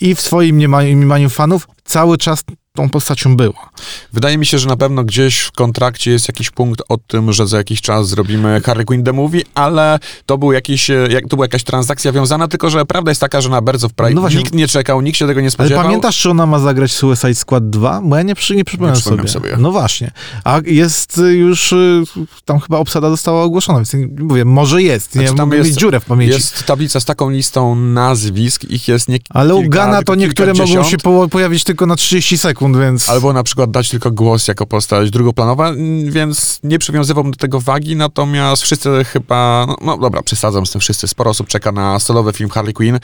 [0.00, 2.44] i w swoim mniemaniu fanów cały czas
[2.76, 3.70] tą postacią była.
[4.12, 7.46] Wydaje mi się, że na pewno gdzieś w kontrakcie jest jakiś punkt o tym, że
[7.46, 11.44] za jakiś czas zrobimy Harley Quinn The Movie, ale to, był jakiś, jak, to była
[11.44, 14.54] jakaś transakcja wiązana, tylko że prawda jest taka, że na Birds of Prey No nikt
[14.54, 15.84] nie czekał, nikt się tego nie Ale spodziewał.
[15.84, 18.00] pamiętasz, czy ona ma zagrać Suicide Squad 2?
[18.04, 19.28] Bo ja nie, przy, nie Nie sobie.
[19.28, 19.56] sobie.
[19.58, 20.10] No właśnie.
[20.44, 22.02] A jest już, y,
[22.44, 25.14] tam chyba obsada została ogłoszona, więc mówię, może jest.
[25.14, 26.34] Nie, Znaczy, tam jest- mieć dziurę w pamięci.
[26.34, 30.84] Jest tablica z taką listą nazwisk, ich jest nie Ale u Gana to niektóre mogą
[30.84, 33.08] się po, pojawić tylko na 30 sekund, więc...
[33.08, 35.72] Albo na przykład dać tylko głos jako postać drugoplanowa,
[36.04, 40.80] więc nie przywiązywałbym do tego wagi, natomiast wszyscy chyba, no, no dobra, przesadzam z tym
[40.80, 42.98] wszyscy, sporo osób czeka na solowy film Harley Quinn,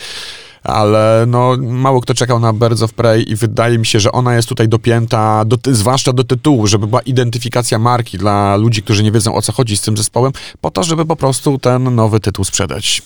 [0.63, 4.37] ale no mało kto czekał na Birds of Prey i wydaje mi się, że ona
[4.37, 9.13] jest tutaj dopięta, do, zwłaszcza do tytułu, żeby była identyfikacja marki dla ludzi, którzy nie
[9.13, 12.45] wiedzą o co chodzi z tym zespołem, po to, żeby po prostu ten nowy tytuł
[12.45, 13.03] sprzedać.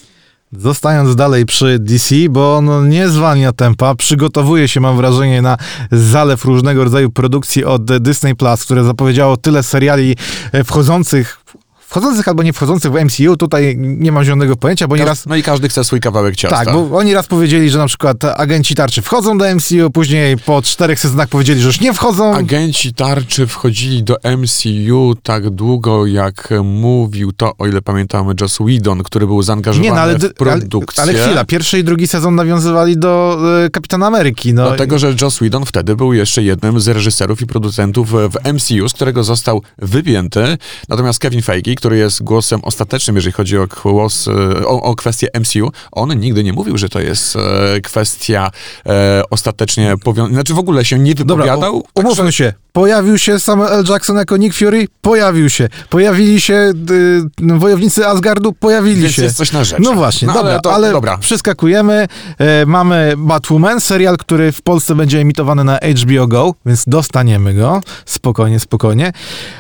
[0.59, 5.57] Zostając dalej przy DC, bo on nie zwalnia tempa, przygotowuje się, mam wrażenie, na
[5.93, 10.17] zalew różnego rodzaju produkcji od Disney Plus, które zapowiedziało tyle seriali
[10.53, 11.46] e, wchodzących
[11.89, 15.27] wchodzących albo nie wchodzących w MCU, tutaj nie mam zielonego pojęcia, bo nieraz...
[15.27, 16.65] No i każdy chce swój kawałek ciasta.
[16.65, 20.63] Tak, bo oni raz powiedzieli, że na przykład agenci tarczy wchodzą do MCU, później po
[20.63, 22.35] czterech sezonach powiedzieli, że już nie wchodzą.
[22.35, 29.03] Agenci tarczy wchodzili do MCU tak długo, jak mówił to, o ile pamiętamy, Joss Whedon,
[29.03, 31.03] który był zaangażowany Nie, no, ale, w produkcję.
[31.03, 34.55] Ale, ale chwila, pierwszy i drugi sezon nawiązywali do e, Kapitana Ameryki.
[34.55, 34.67] No.
[34.69, 38.93] Dlatego, że Joss Whedon wtedy był jeszcze jednym z reżyserów i producentów w MCU, z
[38.93, 40.59] którego został wypięty.
[40.89, 45.29] Natomiast Kevin Feige, który jest głosem ostatecznym, jeżeli chodzi o, głos, e, o, o kwestię
[45.41, 48.51] MCU, on nigdy nie mówił, że to jest e, kwestia
[48.87, 50.35] e, ostatecznie powiązana.
[50.35, 51.73] Znaczy w ogóle się nie wypowiadał.
[51.73, 52.53] Dobra, umówmy się.
[52.77, 53.85] Pojawił się Samuel L.
[53.89, 54.89] Jackson jako Nick Fury?
[55.01, 55.69] Pojawił się.
[55.91, 58.53] Pojawili się y, wojownicy Asgardu?
[58.53, 59.23] Pojawili Więc się.
[59.23, 59.83] jest coś na rzeczy.
[59.83, 61.19] No właśnie, No, dobra, ale ale, to- dobra.
[61.19, 62.07] przeskakujemy.
[62.39, 67.81] E, mamy Batwoman, serial, który w Polsce będzie emitowany na HBO Go, więc dostaniemy go.
[68.07, 69.13] Spokojnie, spokojnie.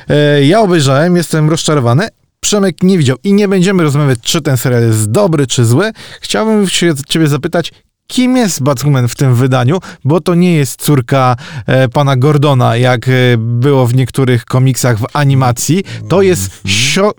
[0.08, 2.08] E, ja obejrzałem, jestem rozczarowany.
[2.40, 5.92] Przemek nie widział i nie będziemy rozmawiać, czy ten serial jest dobry, czy zły.
[6.20, 7.72] Chciałbym się ciebie zapytać,
[8.06, 13.08] kim jest Batwoman w tym wydaniu, bo to nie jest córka e, pana Gordona, jak
[13.08, 15.84] e, było w niektórych komiksach w animacji.
[16.08, 17.12] To jest sio-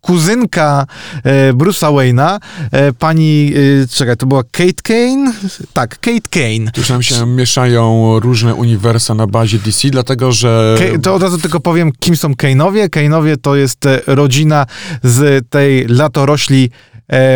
[0.00, 0.86] kuzynka
[1.24, 2.38] e, Bruce'a Wayne'a,
[2.72, 3.52] e, pani,
[3.82, 5.32] e, czekaj, to była Kate Kane?
[5.72, 6.70] Tak, Kate Kane.
[6.72, 10.76] Tu nam się mieszają różne uniwersa na bazie DC, dlatego że...
[10.78, 12.88] Ke- to od razu tylko powiem, kim są Kane'owie.
[12.88, 14.66] Kane'owie to jest e, rodzina
[15.02, 16.70] z tej latorośli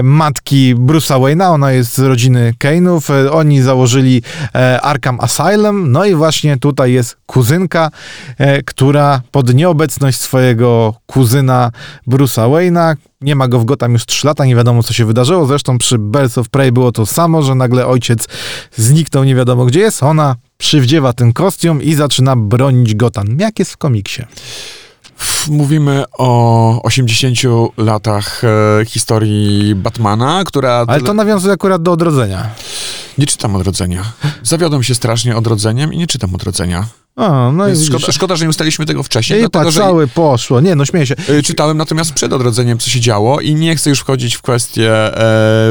[0.02, 1.50] matki Bruce'a Wayne'a.
[1.50, 3.14] Ona jest z rodziny Kane'ów.
[3.14, 4.22] E, oni założyli
[4.54, 5.92] e, Arkham Asylum.
[5.92, 7.90] No i właśnie tutaj jest kuzynka,
[8.38, 11.70] e, która pod nieobecność swojego kuzyna
[12.08, 15.46] Bruce'a Wayne'a nie ma go w Gotham już 3 lata, nie wiadomo co się wydarzyło.
[15.46, 18.28] Zresztą przy Birds of Prey było to samo, że nagle ojciec
[18.76, 20.02] zniknął, nie wiadomo gdzie jest.
[20.02, 23.26] Ona przywdziewa ten kostium i zaczyna bronić Gotham.
[23.38, 24.22] Jak jest w komiksie?
[25.50, 27.38] Mówimy o 80
[27.76, 30.84] latach e, historii Batmana, która...
[30.88, 32.50] Ale to nawiązuje akurat do odrodzenia.
[33.18, 34.12] Nie czytam Odrodzenia.
[34.42, 36.86] Zawiodłem się strasznie Odrodzeniem i nie czytam Odrodzenia.
[37.16, 40.06] O, no i Więc szkoda, szkoda, że nie ustaliliśmy tego wcześniej, I dlatego, że cały
[40.08, 40.60] poszło.
[40.60, 41.14] Nie, no śmieję się.
[41.28, 44.90] y, czytałem natomiast przed Odrodzeniem, co się działo i nie chcę już wchodzić w kwestię
[44.92, 45.12] e,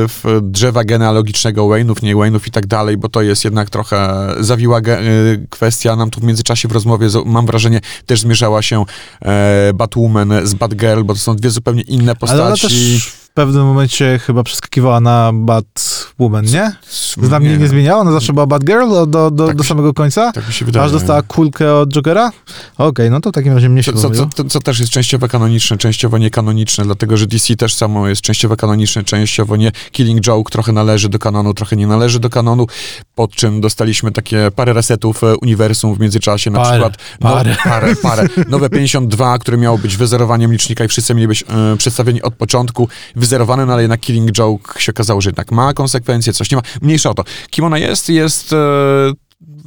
[0.08, 4.82] w drzewa genealogicznego Wayne'ów, nie Wayne'ów i tak dalej, bo to jest jednak trochę zawiła
[4.82, 5.96] ge, y, kwestia.
[5.96, 8.86] Nam tu w międzyczasie w rozmowie, z- mam wrażenie, też zmierzała się
[9.22, 13.02] e, Batwoman z Batgirl, bo to są dwie zupełnie inne postaci.
[13.34, 16.72] Pewnym momencie chyba przeskakiwała na Batwoman, nie?
[17.18, 20.32] Dla mnie nie zmieniała, ona zawsze była Batgirl do, do, do, Tak do samego końca?
[20.32, 20.86] Tak mi się wydaje.
[20.86, 22.32] Aż dostała kulkę od Jokera?
[22.78, 25.28] Okej, no to w takim razie mnie się Co, co, co, co też jest częściowo
[25.28, 29.72] kanoniczne, częściowo niekanoniczne, dlatego że DC też samo jest częściowo kanoniczne, częściowo nie.
[29.92, 32.68] Killing Joke trochę należy do kanonu, trochę nie należy do kanonu,
[33.16, 37.50] pod czym dostaliśmy takie parę resetów e, uniwersum w międzyczasie, na Parę, przykład parę.
[37.50, 38.28] No, parę, parę.
[38.50, 42.90] Nowe 52, które miało być wyzerowaniem licznika i wszyscy mieli być e, przedstawieni od początku,
[43.22, 46.64] wyzerowane, no ale jednak Killing Joke się okazało, że jednak ma konsekwencje, coś nie ma.
[46.82, 47.24] Mniejsza o to.
[47.50, 48.10] Kim ona jest?
[48.10, 48.54] Jest...
[48.54, 48.58] E,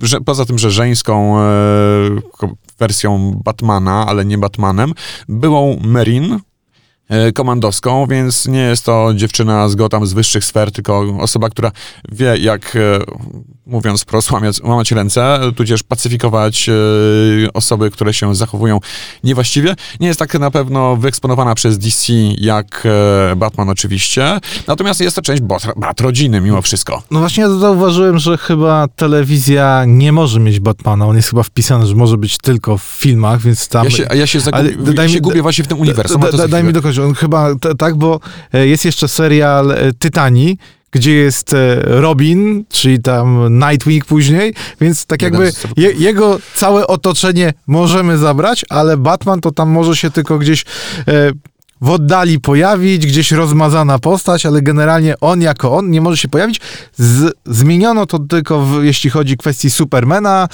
[0.02, 1.44] że, poza tym, że żeńską e,
[2.78, 4.92] wersją Batmana, ale nie Batmanem,
[5.28, 6.40] byłą Merin,
[7.34, 11.72] komandowską, więc nie jest to dziewczyna z Gotham z wyższych sfer, tylko osoba, która
[12.12, 12.98] wie, jak, e,
[13.66, 16.72] mówiąc wprost, łamać, łamać ręce, tudzież pacyfikować e,
[17.52, 18.80] osoby, które się zachowują
[19.24, 19.74] niewłaściwie.
[20.00, 22.82] Nie jest tak na pewno wyeksponowana przez DC jak
[23.32, 25.42] e, Batman oczywiście, natomiast jest to część
[25.76, 27.02] bat rodziny mimo wszystko.
[27.10, 31.06] No właśnie ja zauważyłem, że chyba telewizja nie może mieć Batmana.
[31.06, 33.84] On jest chyba wpisany, że może być tylko w filmach, więc tam...
[33.84, 36.20] Ja się, ja się, zagubi, ja się gubię właśnie w tym uniwersum.
[36.20, 36.93] Da, da, daj mi chwilę.
[36.96, 37.04] Dokończyć.
[37.04, 38.20] On chyba tak, bo
[38.52, 40.58] e, jest jeszcze serial e, Tytani,
[40.90, 47.52] gdzie jest e, Robin, czyli tam Nightwing później, więc tak jakby je, jego całe otoczenie
[47.66, 50.64] możemy zabrać, ale Batman to tam może się tylko gdzieś e,
[51.80, 56.60] w oddali pojawić, gdzieś rozmazana postać, ale generalnie on jako on nie może się pojawić.
[56.96, 60.48] Z, zmieniono to tylko, w, jeśli chodzi o kwestii Supermana.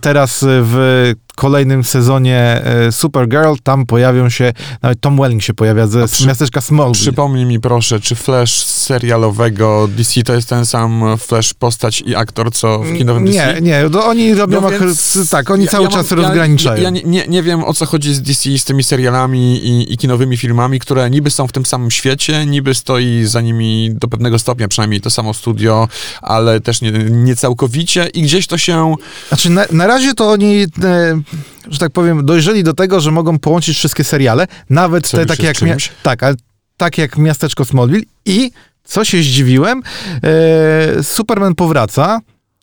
[0.00, 1.12] Teraz w
[1.44, 6.60] kolejnym sezonie e, Supergirl, tam pojawią się, nawet Tom Welling się pojawia ze przy- miasteczka
[6.60, 7.02] Smallville.
[7.02, 12.52] Przypomnij mi proszę, czy Flash serialowego DC to jest ten sam Flash postać i aktor,
[12.52, 13.54] co w kinowym DC?
[13.54, 16.16] Nie, nie, to oni robią, No więc tak, oni ja- cały ja mam- czas ja-
[16.16, 16.76] rozgraniczają.
[16.76, 19.92] Ja, ja nie, nie, nie wiem, o co chodzi z DC, z tymi serialami i,
[19.94, 24.08] i kinowymi filmami, które niby są w tym samym świecie, niby stoi za nimi do
[24.08, 25.88] pewnego stopnia, przynajmniej to samo studio,
[26.22, 28.94] ale też nie, nie całkowicie i gdzieś to się...
[29.28, 31.20] Znaczy, na, na razie to oni, e,
[31.68, 35.46] że tak powiem, dojrzeli do tego, że mogą połączyć wszystkie seriale, nawet Co te takie
[35.46, 36.34] jak, mia- tak, ale
[36.76, 38.50] tak jak Miasteczko Smallville i,
[38.84, 39.82] co się zdziwiłem,
[40.22, 42.20] e, Superman powraca,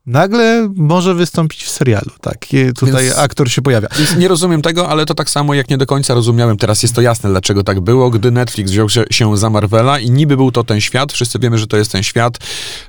[0.08, 2.12] nagle może wystąpić w serialu.
[2.22, 2.38] Tak,
[2.76, 3.88] tutaj Więc- aktor się pojawia.
[4.18, 6.58] Nie rozumiem tego, ale to tak samo jak nie do końca rozumiałem.
[6.58, 10.38] Teraz jest to jasne, dlaczego tak było, gdy Netflix wziął się, za Marvela i niby
[10.38, 12.38] był to ten świat, wszyscy wiemy, że to jest ten świat.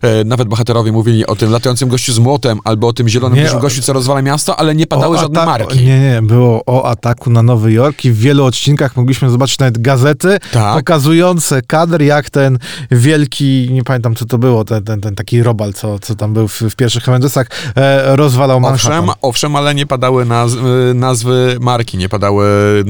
[0.03, 3.53] E, nawet bohaterowie mówili o tym latającym gościu z młotem albo o tym zielonym Nie,
[3.53, 5.79] o- gościu, co rozwala miasto, ale nie padały żadne marki.
[5.85, 9.79] Nie, nie, było o ataku na Nowy Jork i w wielu odcinkach mogliśmy zobaczyć nawet
[9.79, 10.75] gazety Tak.
[10.77, 12.59] pokazujące kadr, jak ten
[12.91, 16.49] wielki, nie pamiętam co to było, ten, ten, ten taki robal, co, co tam był
[16.49, 18.99] w, w pierwszych Avengersach, e, rozwalał Manhattan.
[18.99, 20.59] Owszem, owszem, ale nie padały naz y,
[20.95, 22.47] nazwy marki, nie padały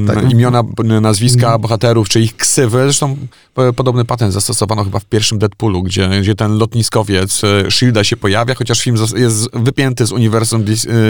[0.07, 0.17] Tak.
[0.17, 0.63] n- imiona,
[1.01, 2.77] nazwiska bohaterów, czy ich ksywy.
[2.83, 3.17] Zresztą
[3.53, 8.17] p- podobny patent zastosowano chyba w pierwszym Deadpoolu, gdzie, gdzie ten lotniskowiec y, Shielda się
[8.17, 10.65] pojawia, chociaż film jest wypięty z uniwersum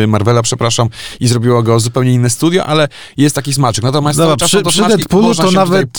[0.08, 3.84] Marvela, przepraszam, i zrobiło go zupełnie inne studio, ale jest taki smaczek.
[3.84, 5.89] Natomiast Dobra, cały czas przy, przy Deadpoolu to nawet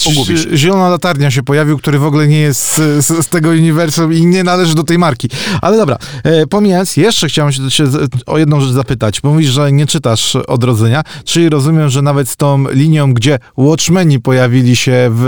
[0.55, 4.27] zielona latarnia się pojawił, który w ogóle nie jest z, z, z tego uniwersum i
[4.27, 5.29] nie należy do tej marki.
[5.63, 7.85] Ale dobra, e, pomijając, jeszcze chciałem się, się
[8.27, 12.37] o jedną rzecz zapytać, bo mówisz, że nie czytasz Odrodzenia, czyli rozumiem, że nawet z
[12.37, 15.25] tą linią, gdzie Watchmeni pojawili się w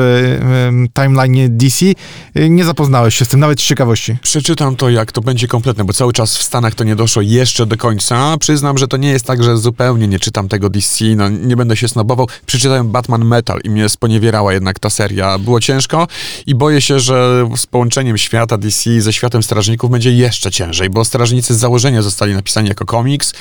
[0.69, 1.87] em, timeline DC,
[2.35, 4.17] nie zapoznałeś się z tym, nawet z ciekawości.
[4.23, 7.67] Przeczytam to, jak to będzie kompletne, bo cały czas w Stanach to nie doszło jeszcze
[7.67, 8.39] do końca.
[8.39, 11.77] Przyznam, że to nie jest tak, że zupełnie nie czytam tego DC, no nie będę
[11.77, 12.29] się snobował.
[12.47, 15.39] Przeczytałem Batman Metal i mnie sponiewierała jednak ta seria.
[15.39, 16.09] Było ciężko
[16.47, 21.05] i boję się, że z połączeniem świata DC ze światem Strażników będzie jeszcze ciężej, bo
[21.05, 23.33] Strażnicy założenia zostali napisani jako komiks,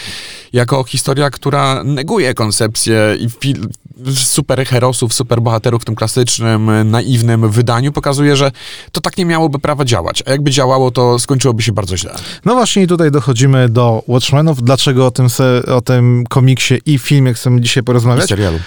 [0.54, 3.68] jako historia, która neguje koncepcję i fil-
[4.16, 8.52] superherosów, superbohaterów w tym klasycznym, naiwnym wydaniu, pokazuje, że
[8.92, 10.24] to tak nie miałoby prawa działać.
[10.26, 12.16] A jakby działało, to skończyłoby się bardzo źle.
[12.46, 14.64] No właśnie i tutaj dochodzimy do Watchmenów.
[14.64, 18.30] Dlaczego o tym, se, o tym komiksie i filmie chcemy dzisiaj I porozmawiać?
[18.30, 18.60] serialu.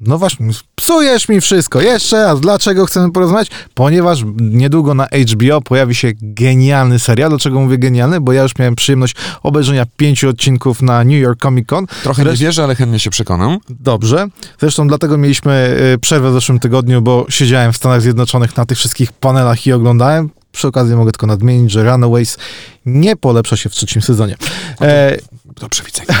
[0.00, 1.80] No właśnie, psujesz mi wszystko.
[1.80, 3.50] Jeszcze raz, dlaczego chcemy porozmawiać?
[3.74, 7.30] Ponieważ niedługo na HBO pojawi się genialny serial.
[7.30, 8.20] Dlaczego mówię genialny?
[8.20, 11.86] Bo ja już miałem przyjemność obejrzenia pięciu odcinków na New York Comic Con.
[12.02, 13.58] Trochę nie wierzę, ale chętnie się przekonam.
[13.70, 14.26] Dobrze.
[14.60, 18.78] Zresztą dlatego mieliśmy y, przerwę w zeszłym tygodniu, bo siedziałem w Stanach Zjednoczonych na tych
[18.78, 20.30] wszystkich panelach i oglądałem.
[20.52, 22.38] Przy okazji mogę tylko nadmienić, że Runaways
[22.86, 24.36] nie polepsza się w trzecim sezonie.
[24.80, 25.16] E,
[25.60, 26.08] Do przewidzenia.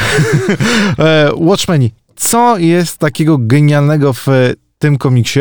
[0.98, 5.40] e, Watchmeni, co jest takiego genialnego w e, tym komiksie,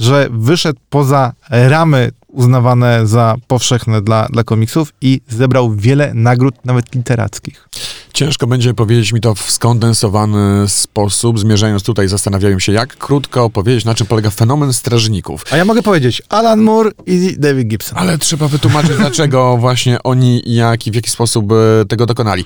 [0.00, 6.94] że wyszedł poza ramy uznawane za powszechne dla, dla komiksów i zebrał wiele nagród, nawet
[6.94, 7.68] literackich.
[8.12, 11.38] Ciężko będzie powiedzieć mi to w skondensowany sposób.
[11.38, 15.44] Zmierzając tutaj, zastanawiałem się, jak krótko opowiedzieć, na czym polega fenomen strażników.
[15.50, 17.98] A ja mogę powiedzieć Alan Moore i David Gibson.
[17.98, 22.44] Ale trzeba wytłumaczyć, dlaczego właśnie oni, jak i w jaki sposób e, tego dokonali.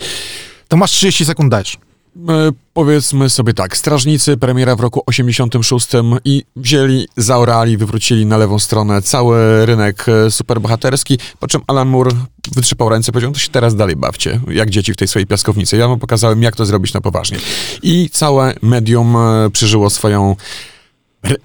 [0.68, 1.76] To masz 30 sekund, dajesz.
[2.16, 5.88] E, powiedzmy sobie tak, Strażnicy, premiera w roku 86
[6.24, 12.10] i wzięli, zaorali, wywrócili na lewą stronę cały rynek e, superbohaterski, po czym Alan Moore
[12.54, 15.76] wytrzepał ręce, powiedział, to się teraz dalej bawcie, jak dzieci w tej swojej piaskownicy.
[15.76, 17.38] Ja wam pokazałem, jak to zrobić na poważnie.
[17.82, 20.36] I całe medium e, przeżyło swoją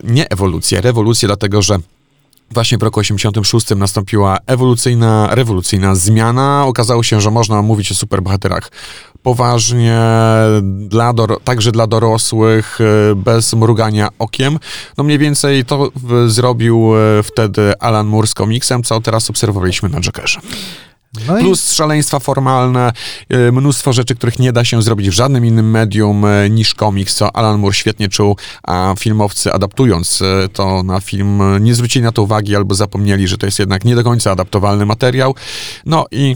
[0.03, 1.77] nie ewolucję, rewolucję, dlatego że
[2.51, 6.65] Właśnie w roku 86 nastąpiła ewolucyjna, rewolucyjna zmiana.
[6.65, 8.71] Okazało się, że można mówić o superbohaterach
[9.23, 9.99] poważnie,
[10.61, 14.59] dla także dla dorosłych, e, bez mrugania okiem.
[14.97, 15.91] No mniej więcej to
[16.27, 20.39] zrobił e, wtedy Alan Moore z komiksem, co teraz obserwowaliśmy na Jokerze.
[21.27, 22.93] No i Plus szaleństwa formalne,
[23.29, 27.15] e, mnóstwo rzeczy, których nie da się zrobić w żadnym innym medium e, niż komiks,
[27.15, 32.11] co Alan Moore świetnie czuł, a filmowcy adaptując e, to na film nie zwrócili na
[32.11, 35.35] to uwagi albo zapomnieli, że to jest jednak nie do końca adaptowalny materiał.
[35.85, 36.35] No i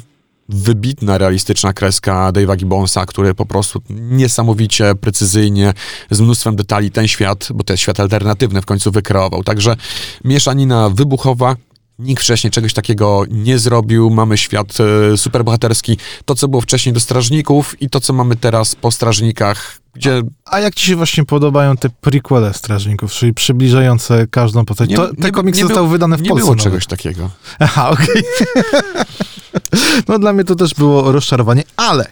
[0.50, 5.74] wybitna, realistyczna kreska Dave'a Gibbonsa, który po prostu niesamowicie precyzyjnie,
[6.12, 9.44] z mnóstwem detali ten świat, bo to jest świat alternatywny, w końcu wykreował.
[9.44, 9.76] Także
[10.24, 11.56] mieszanina wybuchowa,
[12.00, 14.10] Nikt wcześniej czegoś takiego nie zrobił.
[14.10, 14.78] Mamy świat
[15.14, 15.98] e, superbohaterski.
[16.26, 20.60] To, co było wcześniej do strażników i to, co mamy teraz po strażnikach, gdzie A
[20.60, 24.90] jak ci się właśnie podobają te prequele Strażników, czyli przybliżające każdą postać?
[24.90, 26.44] Nie- to, te nie- komiksy nie zostały było- wydane w nie Polsce.
[26.44, 26.64] było nawet.
[26.64, 27.30] czegoś takiego.
[27.60, 28.24] Aha, okej.
[30.08, 32.06] no dla mnie to też było rozczarowanie, ale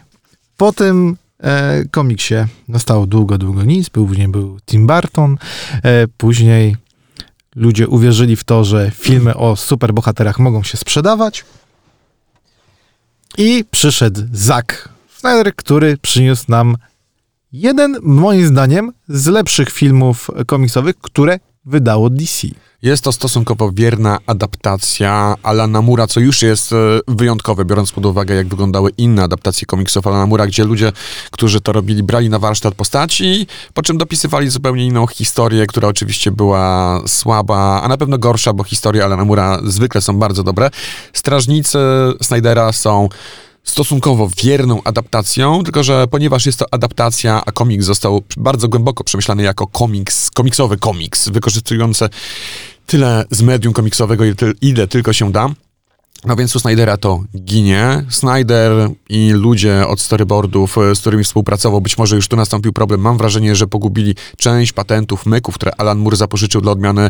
[0.58, 2.36] po tym e, komiksie
[2.68, 3.90] nastało długo, długo nic.
[3.90, 5.38] Później był Tim Burton,
[5.84, 6.76] e, później
[7.58, 11.46] ludzie uwierzyli w to, że filmy o superbohaterach mogą się sprzedawać.
[13.38, 16.78] I przyszedł Zack Snyder, który przyniósł nam
[17.52, 22.48] jeden, moim zdaniem, z lepszych filmów komiksowych, które wydało DC.
[22.82, 26.76] Jest to stosunkowo wierna adaptacja Alana Mura, co już jest e,
[27.08, 30.92] wyjątkowe, biorąc pod uwagę, jak wyglądały inne adaptacje komiksów Alana Mura, gdzie ludzie,
[31.32, 36.32] którzy to robili, brali na warsztat postaci, po czym dopisywali zupełnie inną historię, która oczywiście
[36.32, 40.70] była słaba, a na pewno gorsza, bo historie Alana Mura zwykle są bardzo dobre.
[41.14, 41.78] Strażnicy
[42.22, 43.10] Snydera są
[43.70, 49.44] stosunkowo wierną adaptacją, tylko że ponieważ jest to adaptacja, a komiks został bardzo głęboko przemyślany
[49.44, 52.10] jako komiks, komiksowy komiks, wykorzystujący
[52.86, 54.24] tyle z medium komiksowego,
[54.62, 55.50] ile tylko się da,
[56.26, 58.06] no więc u Snydera to ginie.
[58.10, 58.72] Snyder
[59.10, 63.02] i ludzie od storyboardów, e, z którymi współpracował, być może już tu nastąpił problem.
[63.02, 67.10] Mam wrażenie, że pogubili część patentów, myków, które Alan Moore zapożyczył dla odmiany e,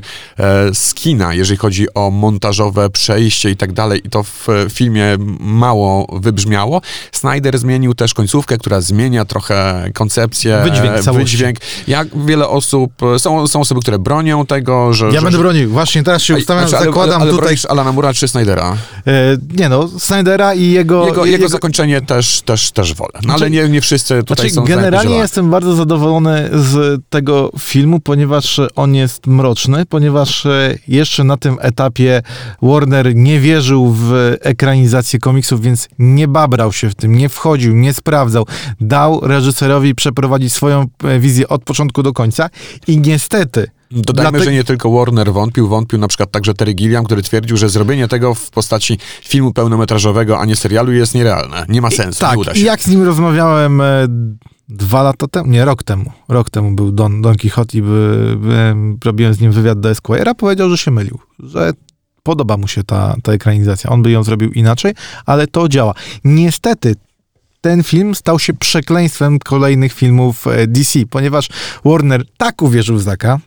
[0.74, 4.02] z kina, jeżeli chodzi o montażowe przejście i tak dalej.
[4.06, 6.82] I to w e, filmie mało wybrzmiało.
[7.12, 10.62] Snyder zmienił też końcówkę, która zmienia trochę koncepcję.
[10.64, 11.58] Wydźwięk, e, wydźwięk.
[11.88, 15.06] Jak wiele osób, e, są, są osoby, które bronią tego, że...
[15.06, 15.70] Ja że, będę bronił.
[15.70, 17.56] Właśnie teraz się ustawiam, znaczy, zakładam ale, ale tutaj...
[17.70, 18.78] Alana Mura czy Snydera?
[19.08, 21.06] E, nie no, Snydera i jego...
[21.06, 23.20] Jego, jego zakończenie też, też, też wolę.
[23.24, 28.00] No ale nie, nie wszyscy tutaj znaczy, są Generalnie jestem bardzo zadowolony z tego filmu,
[28.00, 32.22] ponieważ on jest mroczny, ponieważ e, jeszcze na tym etapie
[32.62, 37.94] Warner nie wierzył w ekranizację komiksów, więc nie babrał się w tym, nie wchodził, nie
[37.94, 38.46] sprawdzał.
[38.82, 42.50] Dał reżyserowi przeprowadzić swoją e, wizję od początku do końca
[42.88, 44.46] i niestety Dodajmy, Dlate...
[44.46, 48.08] że nie tylko Warner wątpił, wątpił na przykład także Terry Gilliam, który twierdził, że zrobienie
[48.08, 51.66] tego w postaci filmu pełnometrażowego, a nie serialu jest nierealne.
[51.70, 52.60] Nie ma sensu, I, tak, nie uda się.
[52.60, 54.08] I jak z nim rozmawiałem e,
[54.70, 58.76] dwa lata temu, nie, rok temu, rok temu był Don, Don Quixote i by, by,
[59.06, 61.74] robiłem z nim wywiad do Esquire'a, powiedział, że się mylił, że
[62.24, 63.90] podoba mu się ta, ta ekranizacja.
[63.90, 64.94] On by ją zrobił inaczej,
[65.26, 65.94] ale to działa.
[66.24, 66.96] Niestety,
[67.62, 71.50] ten film stał się przekleństwem kolejnych filmów e, DC, ponieważ
[71.86, 73.40] Warner tak uwierzył w Zaka,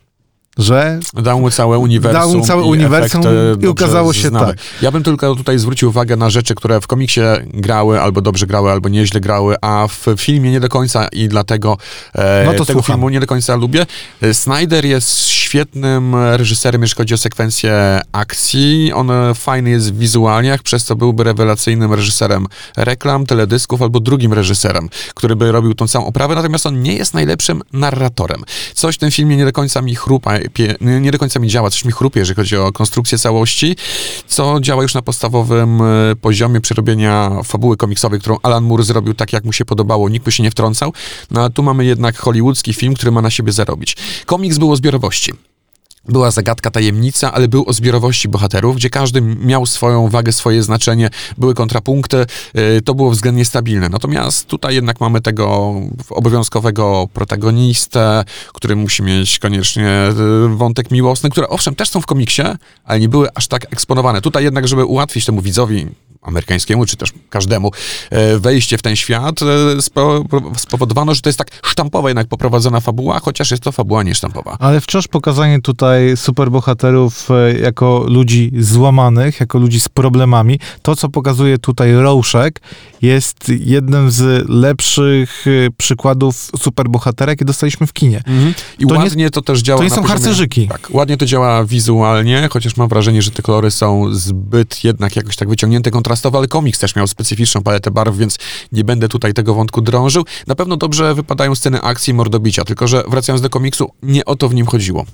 [0.60, 3.22] że dał mu całe uniwersum, dał mu całe i, uniwersum
[3.60, 4.46] i ukazało się znamy.
[4.46, 4.56] tak.
[4.82, 8.70] Ja bym tylko tutaj zwrócił uwagę na rzeczy, które w komiksie grały, albo dobrze grały,
[8.70, 11.76] albo nieźle grały, a w filmie nie do końca i dlatego
[12.14, 12.96] e, no to tego słucham.
[12.96, 13.86] filmu nie do końca lubię.
[14.32, 18.92] Snyder jest świetnym reżyserem, jeżeli chodzi o sekwencję akcji.
[18.92, 22.46] On fajny jest w wizualiach, przez co byłby rewelacyjnym reżyserem
[22.76, 27.14] reklam, teledysków albo drugim reżyserem, który by robił tą samą oprawę, natomiast on nie jest
[27.14, 28.44] najlepszym narratorem.
[28.74, 30.38] Coś w tym filmie nie do końca mi chrupa,
[30.80, 33.76] nie do końca mi działa, coś mi chrupie, jeżeli chodzi o konstrukcję całości,
[34.26, 39.32] co działa już na podstawowym e, poziomie przerobienia fabuły komiksowej, którą Alan Moore zrobił tak,
[39.32, 40.92] jak mu się podobało, nikt by się nie wtrącał.
[41.30, 43.96] No a tu mamy jednak hollywoodzki film, który ma na siebie zarobić.
[44.26, 45.32] Komiks był o zbiorowości
[46.08, 51.10] była zagadka, tajemnica, ale był o zbiorowości bohaterów, gdzie każdy miał swoją wagę, swoje znaczenie,
[51.38, 52.26] były kontrapunkty,
[52.78, 53.88] y, to było względnie stabilne.
[53.88, 55.74] Natomiast tutaj jednak mamy tego
[56.10, 60.08] obowiązkowego protagonistę, który musi mieć koniecznie
[60.46, 62.42] y, wątek miłosny, które owszem też są w komiksie,
[62.84, 64.20] ale nie były aż tak eksponowane.
[64.20, 65.86] Tutaj jednak, żeby ułatwić temu widzowi
[66.22, 67.70] amerykańskiemu, czy też każdemu
[68.10, 69.46] e, wejście w ten świat e,
[70.56, 74.56] spowodowano, że to jest tak sztampowa jednak poprowadzona fabuła, chociaż jest to fabuła niesztampowa.
[74.60, 81.08] Ale wciąż pokazanie tutaj superbohaterów e, jako ludzi złamanych, jako ludzi z problemami, to co
[81.08, 82.60] pokazuje tutaj Rouszek
[83.02, 85.44] jest jednym z lepszych
[85.76, 88.22] przykładów superbohatera, jakie dostaliśmy w kinie.
[88.26, 88.54] Mhm.
[88.78, 90.68] I to ładnie nie, to też działa To nie są poziomie, harcerzyki.
[90.68, 95.36] Tak, ładnie to działa wizualnie, chociaż mam wrażenie, że te kolory są zbyt jednak jakoś
[95.36, 98.38] tak wyciągnięte kontra kontrastowy, ale komiks też miał specyficzną paletę barw, więc
[98.72, 100.24] nie będę tutaj tego wątku drążył.
[100.46, 104.36] Na pewno dobrze wypadają sceny akcji i mordobicia, tylko że wracając do komiksu, nie o
[104.36, 105.06] to w nim chodziło.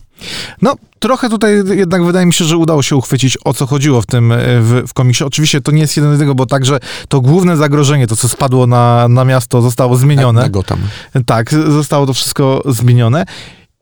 [0.63, 4.07] No, trochę tutaj jednak wydaje mi się, że udało się uchwycić, o co chodziło w
[4.07, 5.25] tym, w, w komiksie.
[5.25, 6.79] Oczywiście to nie jest jeden z tego, bo także
[7.09, 10.43] to główne zagrożenie, to co spadło na, na miasto, zostało zmienione.
[11.27, 13.25] Tak, zostało to wszystko zmienione.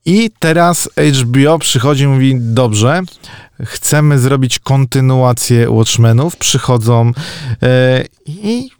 [0.06, 0.90] I teraz
[1.22, 3.02] HBO przychodzi i mówi, dobrze,
[3.60, 7.12] chcemy zrobić kontynuację Watchmenów, przychodzą
[7.62, 8.70] e, i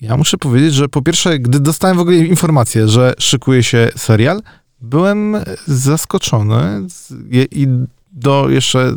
[0.00, 4.42] ja muszę powiedzieć, że po pierwsze, gdy dostałem w ogóle informację, że szykuje się serial,
[4.80, 6.86] byłem zaskoczony
[7.30, 7.68] i
[8.12, 8.96] do jeszcze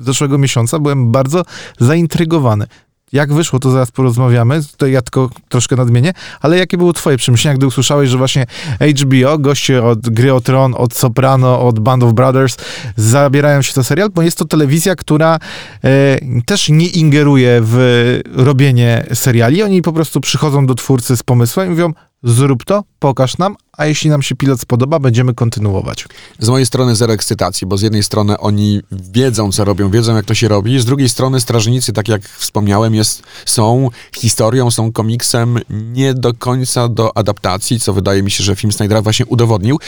[0.00, 1.42] zeszłego miesiąca byłem bardzo
[1.78, 2.66] zaintrygowany.
[3.12, 4.62] Jak wyszło, to zaraz porozmawiamy.
[4.64, 8.46] Tutaj ja tylko troszkę nadmienię, ale jakie były twoje przemyślenia, gdy usłyszałeś, że właśnie
[8.80, 12.56] HBO, goście od Gry o Tron, od Soprano, od Band of Brothers
[12.96, 15.38] zabierają się to serial, bo jest to telewizja, która
[15.84, 19.62] e, też nie ingeruje w robienie seriali.
[19.62, 21.92] Oni po prostu przychodzą do twórcy z pomysłem i mówią,
[22.22, 26.06] zrób to, pokaż nam, a jeśli nam się pilot spodoba, będziemy kontynuować.
[26.38, 30.24] Z mojej strony zero ekscytacji, bo z jednej strony oni wiedzą, co robią, wiedzą, jak
[30.24, 35.58] to się robi, z drugiej strony strażnicy, tak jak wspomniałem, jest, są historią, są komiksem
[35.70, 39.78] nie do końca do adaptacji, co wydaje mi się, że film Snydera właśnie udowodnił,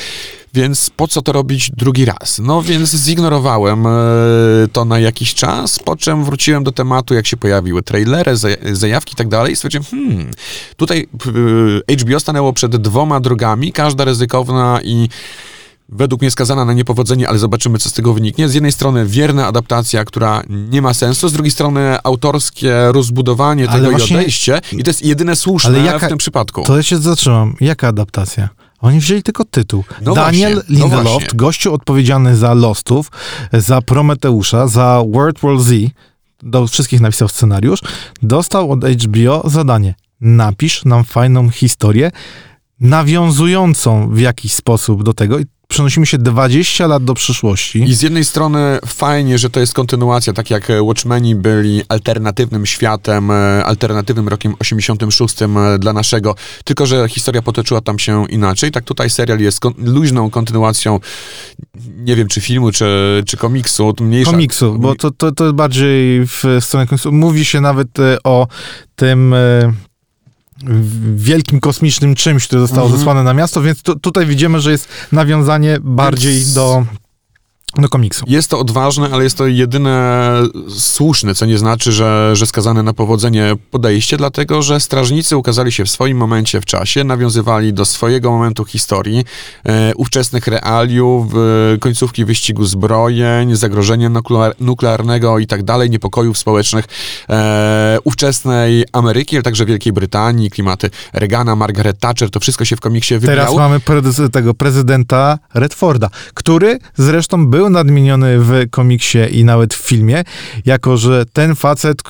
[0.54, 2.38] więc po co to robić drugi raz?
[2.38, 3.90] No więc zignorowałem e,
[4.72, 8.32] to na jakiś czas, po czym wróciłem do tematu, jak się pojawiły trailery,
[8.72, 10.30] zajawki i tak dalej i stwierdziłem, hmm,
[10.76, 11.08] tutaj
[11.88, 15.08] e, HBO stanęło przed dwoma drogami, każda ryzykowna i
[15.88, 18.48] według mnie skazana na niepowodzenie, ale zobaczymy, co z tego wyniknie.
[18.48, 23.78] Z jednej strony wierna adaptacja, która nie ma sensu, z drugiej strony autorskie rozbudowanie Ale
[23.80, 26.62] tego właśnie- i odejście i to jest jedyne słuszne jaka- w tym przypadku.
[26.64, 27.56] To ja się zatrzymam.
[27.60, 28.48] Jaka adaptacja?
[28.80, 29.84] Oni wzięli tylko tytuł.
[30.02, 31.28] No Daniel właśnie, no Lindelof, właśnie.
[31.34, 33.10] gościu odpowiedzialny za Lostów,
[33.52, 35.90] za Prometeusza, za World War Z,
[36.42, 37.80] do wszystkich napisał scenariusz,
[38.22, 39.94] dostał od HBO zadanie.
[40.20, 42.10] Napisz nam fajną historię,
[42.82, 47.82] nawiązującą w jakiś sposób do tego i przenosimy się 20 lat do przyszłości.
[47.82, 52.66] I z jednej strony fajnie, że to jest kontynuacja, tak jak e, Watchmeni byli alternatywnym
[52.66, 58.70] światem, e, alternatywnym rokiem 86 e, dla naszego, tylko że historia potoczyła tam się inaczej.
[58.70, 61.00] Tak tutaj serial jest kon- luźną kontynuacją,
[61.96, 63.94] nie wiem czy filmu, czy, czy komiksu.
[64.00, 67.12] Mniejsza, komiksu, bo to, to, to jest bardziej w stronę komiksu.
[67.12, 67.88] Mówi się nawet
[68.24, 68.46] o
[68.96, 69.34] tym
[71.14, 72.98] wielkim kosmicznym czymś, które zostało Mhm.
[72.98, 76.84] zesłane na miasto, więc tu, tutaj widzimy, że jest nawiązanie bardziej do,
[77.78, 78.24] do komiksu.
[78.28, 80.32] Jest to odważne, ale jest to jedyne
[80.68, 85.84] słuszne, co nie znaczy, że, że skazane na powodzenie podejście, dlatego że strażnicy ukazali się
[85.84, 89.24] w swoim momencie w czasie, nawiązywali do swojego momentu historii,
[89.66, 91.34] e, ówczesnych realiów,
[91.74, 96.84] e, końcówki wyścigu zbrojeń, zagrożenia nuklear, nuklearnego i tak dalej, niepokojów społecznych
[97.30, 102.80] e, ówczesnej Ameryki, ale także Wielkiej Brytanii, klimaty Reagana, Margaret Thatcher, to wszystko się w
[102.80, 103.58] komiksie Teraz wygrało.
[103.58, 110.24] mamy prez- tego prezydenta Redforda, który zresztą był nadmieniony w komiksie i nawet w filmie,
[110.66, 112.02] jako że ten facet,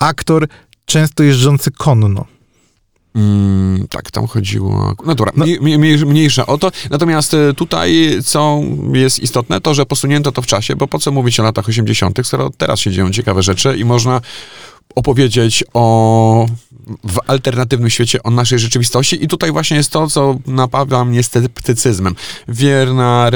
[0.00, 0.48] aktor
[0.86, 2.24] często jeżdżący konno.
[3.14, 4.94] Mm, tak, tam chodziło.
[5.06, 5.44] No dobra, No.
[5.44, 6.70] mniej, mniej, mniejsza o to.
[6.90, 8.60] Natomiast e, tutaj, co
[8.92, 12.26] jest istotne, to że posunięto to w czasie, bo po co mówić o latach 80.,
[12.26, 14.20] skoro teraz się dzieją ciekawe rzeczy i można
[14.94, 16.46] opowiedzieć o
[17.04, 22.14] w alternatywnym świecie o naszej rzeczywistości i tutaj właśnie jest to, co napawa mnie sceptycyzmem.
[22.48, 23.30] Wierna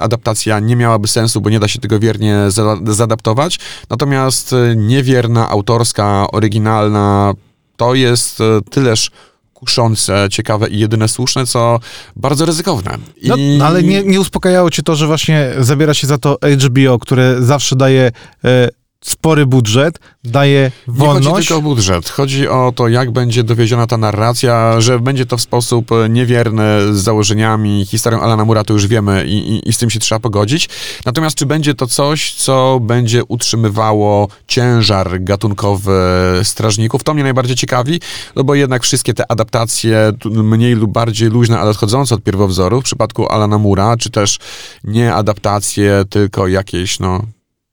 [0.00, 3.58] adaptacja nie miałaby sensu, bo nie da się tego wiernie za- zaadaptować,
[3.90, 7.32] natomiast e, niewierna, autorska, oryginalna
[7.76, 9.10] to jest e, tyleż
[9.54, 11.80] kuszące, ciekawe i jedyne słuszne, co
[12.16, 12.98] bardzo ryzykowne.
[13.16, 13.28] I...
[13.28, 16.98] No, no ale nie, nie uspokajało cię to, że właśnie zabiera się za to HBO,
[16.98, 18.12] które zawsze daje
[18.44, 18.68] e,
[19.04, 21.28] spory budżet, daje Nie wolność.
[21.28, 22.08] chodzi tylko o budżet.
[22.08, 26.94] Chodzi o to, jak będzie dowieziona ta narracja, że będzie to w sposób e, niewierny
[26.94, 30.18] z założeniami, historią Alana Mura, to już wiemy i, i, i z tym się trzeba
[30.20, 30.68] pogodzić.
[31.06, 36.00] Natomiast czy będzie to coś, co będzie utrzymywało ciężar gatunkowy
[36.42, 37.04] strażników?
[37.04, 38.00] To mnie najbardziej ciekawi,
[38.36, 42.84] no bo jednak wszystkie te adaptacje, mniej lub bardziej luźne, ale odchodzące od pierwowzoru, w
[42.84, 44.38] przypadku Alana Mura, czy też
[44.84, 47.22] nie adaptacje, tylko jakieś, no...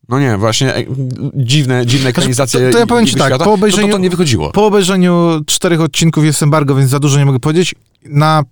[0.09, 0.83] No nie, właśnie e,
[1.33, 3.97] dziwne, dziwne ekranizacje to- to ja powiem ci tak, świata, po to, to, obejrzeniu- to
[3.97, 4.51] nie wychodziło.
[4.51, 7.75] Po obejrzeniu czterech odcinków jest embargo, więc za dużo nie mogę powiedzieć.
[8.05, 8.43] Na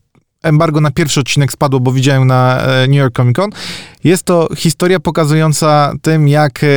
[0.43, 3.49] embargo na pierwszy odcinek spadło, bo widziałem na e, New York Comic Con.
[4.03, 6.67] Jest to historia pokazująca tym, jak e,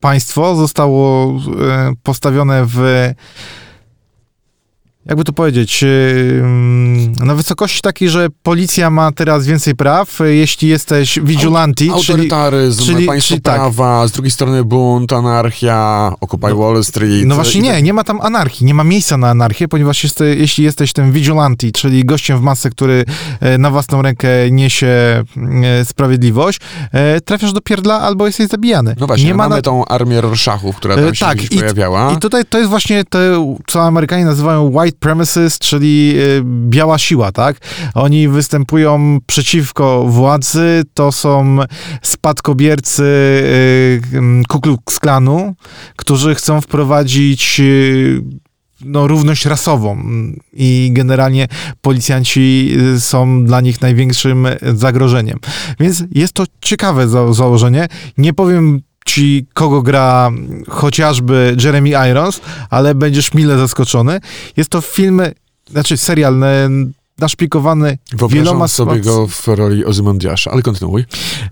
[0.00, 1.26] państwo zostało
[1.60, 3.10] e, postawione w
[5.06, 5.84] jakby to powiedzieć,
[7.24, 13.06] na wysokości takiej, że policja ma teraz więcej praw, jeśli jesteś vigilanti, czyli Autorytaryzm, czyli-
[13.06, 13.54] państwo czyli tak.
[13.54, 17.26] prawa, z drugiej strony bunt, anarchia, Occupy No- Wall Street.
[17.26, 20.64] No właśnie nie, nie ma tam anarchii, nie ma miejsca na anarchię, ponieważ jest, jeśli
[20.64, 23.04] jesteś tym vigilanti, czyli gościem w masce, który
[23.40, 26.58] e, na własną rękę niesie e, sprawiedliwość,
[26.92, 28.96] e, trafiasz do pierdla albo jesteś zabijany.
[29.00, 32.12] No właśnie, nie ma mamy na- tą armię Rorschachów, która tam się tak, i- pojawiała.
[32.12, 33.18] I tutaj to jest właśnie to,
[33.66, 37.56] co Amerykanie nazywają white premises, czyli e, biała siła, tak?
[37.94, 41.58] Oni występują przeciwko władzy, to są
[42.02, 43.04] spadkobiercy
[44.12, 45.54] m, Ku Klux Klanu,
[45.96, 48.42] którzy chcą wprowadzić e,
[48.84, 50.02] no, równość rasową
[50.52, 51.48] i generalnie
[51.80, 55.38] policjanci y, są dla nich największym zagrożeniem.
[55.80, 57.88] Więc jest to ciekawe za założenie.
[58.18, 60.30] Nie powiem ci, kogo gra
[60.68, 62.40] chociażby Jeremy Irons,
[62.70, 64.20] ale będziesz mile zaskoczony.
[64.56, 65.22] Jest to film,
[65.70, 66.40] znaczy serial
[67.18, 71.04] naszpikowany Wyobrażam wieloma sobie go w roli Ozymandiasza, ale kontynuuj.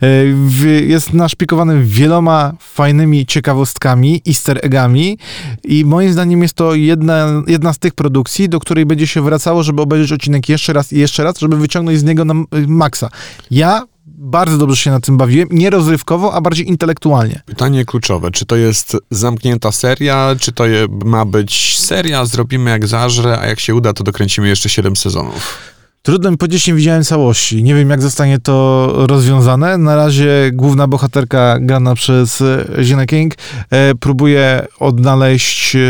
[0.02, 5.18] E, jest naszpikowany wieloma fajnymi ciekawostkami, easter eggami
[5.64, 9.62] i moim zdaniem jest to jedna, jedna z tych produkcji, do której będzie się wracało,
[9.62, 13.08] żeby obejrzeć odcinek jeszcze raz i jeszcze raz, żeby wyciągnąć z niego na m- maksa.
[13.50, 13.82] Ja
[14.20, 17.42] bardzo dobrze się na tym bawiłem, nie rozrywkowo, a bardziej intelektualnie.
[17.46, 22.86] Pytanie kluczowe, czy to jest zamknięta seria, czy to je, ma być seria, zrobimy jak
[22.86, 25.58] zażre, a jak się uda, to dokręcimy jeszcze 7 sezonów.
[26.02, 27.62] Trudno mi powiedzieć, nie widziałem całości.
[27.62, 29.78] Nie wiem, jak zostanie to rozwiązane.
[29.78, 32.42] Na razie główna bohaterka grana przez
[32.82, 33.34] Gina King
[33.70, 35.80] e, próbuje odnaleźć e,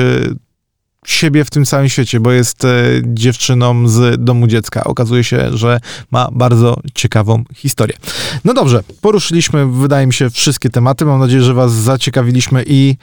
[1.07, 2.69] siebie w tym całym świecie, bo jest e,
[3.05, 4.85] dziewczyną z domu dziecka.
[4.85, 5.81] Okazuje się, że
[6.11, 7.97] ma bardzo ciekawą historię.
[8.45, 11.05] No dobrze, poruszyliśmy, wydaje mi się, wszystkie tematy.
[11.05, 12.97] Mam nadzieję, że was zaciekawiliśmy i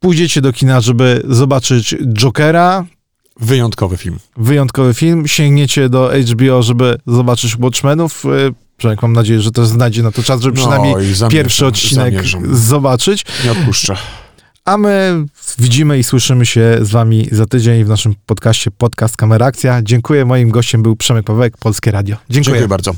[0.00, 2.84] pójdziecie do kina, żeby zobaczyć Jokera,
[3.40, 4.18] Wyjątkowy film.
[4.36, 5.26] wyjątkowy film.
[5.28, 8.24] Sięgniecie do HBO, żeby zobaczyć Watchmenów.
[8.26, 8.28] E,
[8.76, 11.66] Przemek, mam nadzieję, że też znajdzie na to czas, żeby przynajmniej No i zamierzam, pierwszy
[11.66, 12.56] odcinek zamierzam.
[12.56, 13.24] zobaczyć.
[13.44, 13.96] Nie odpuszczę.
[14.66, 15.26] A my
[15.58, 19.82] widzimy i słyszymy się z wami za tydzień w naszym podcaście Podcast Kamera Akcja.
[19.82, 20.24] Dziękuję.
[20.24, 22.16] Moim gościem był Przemek Pawełek, Polskie Radio.
[22.16, 22.44] Dziękuję.
[22.44, 22.94] Dziękuję bardzo.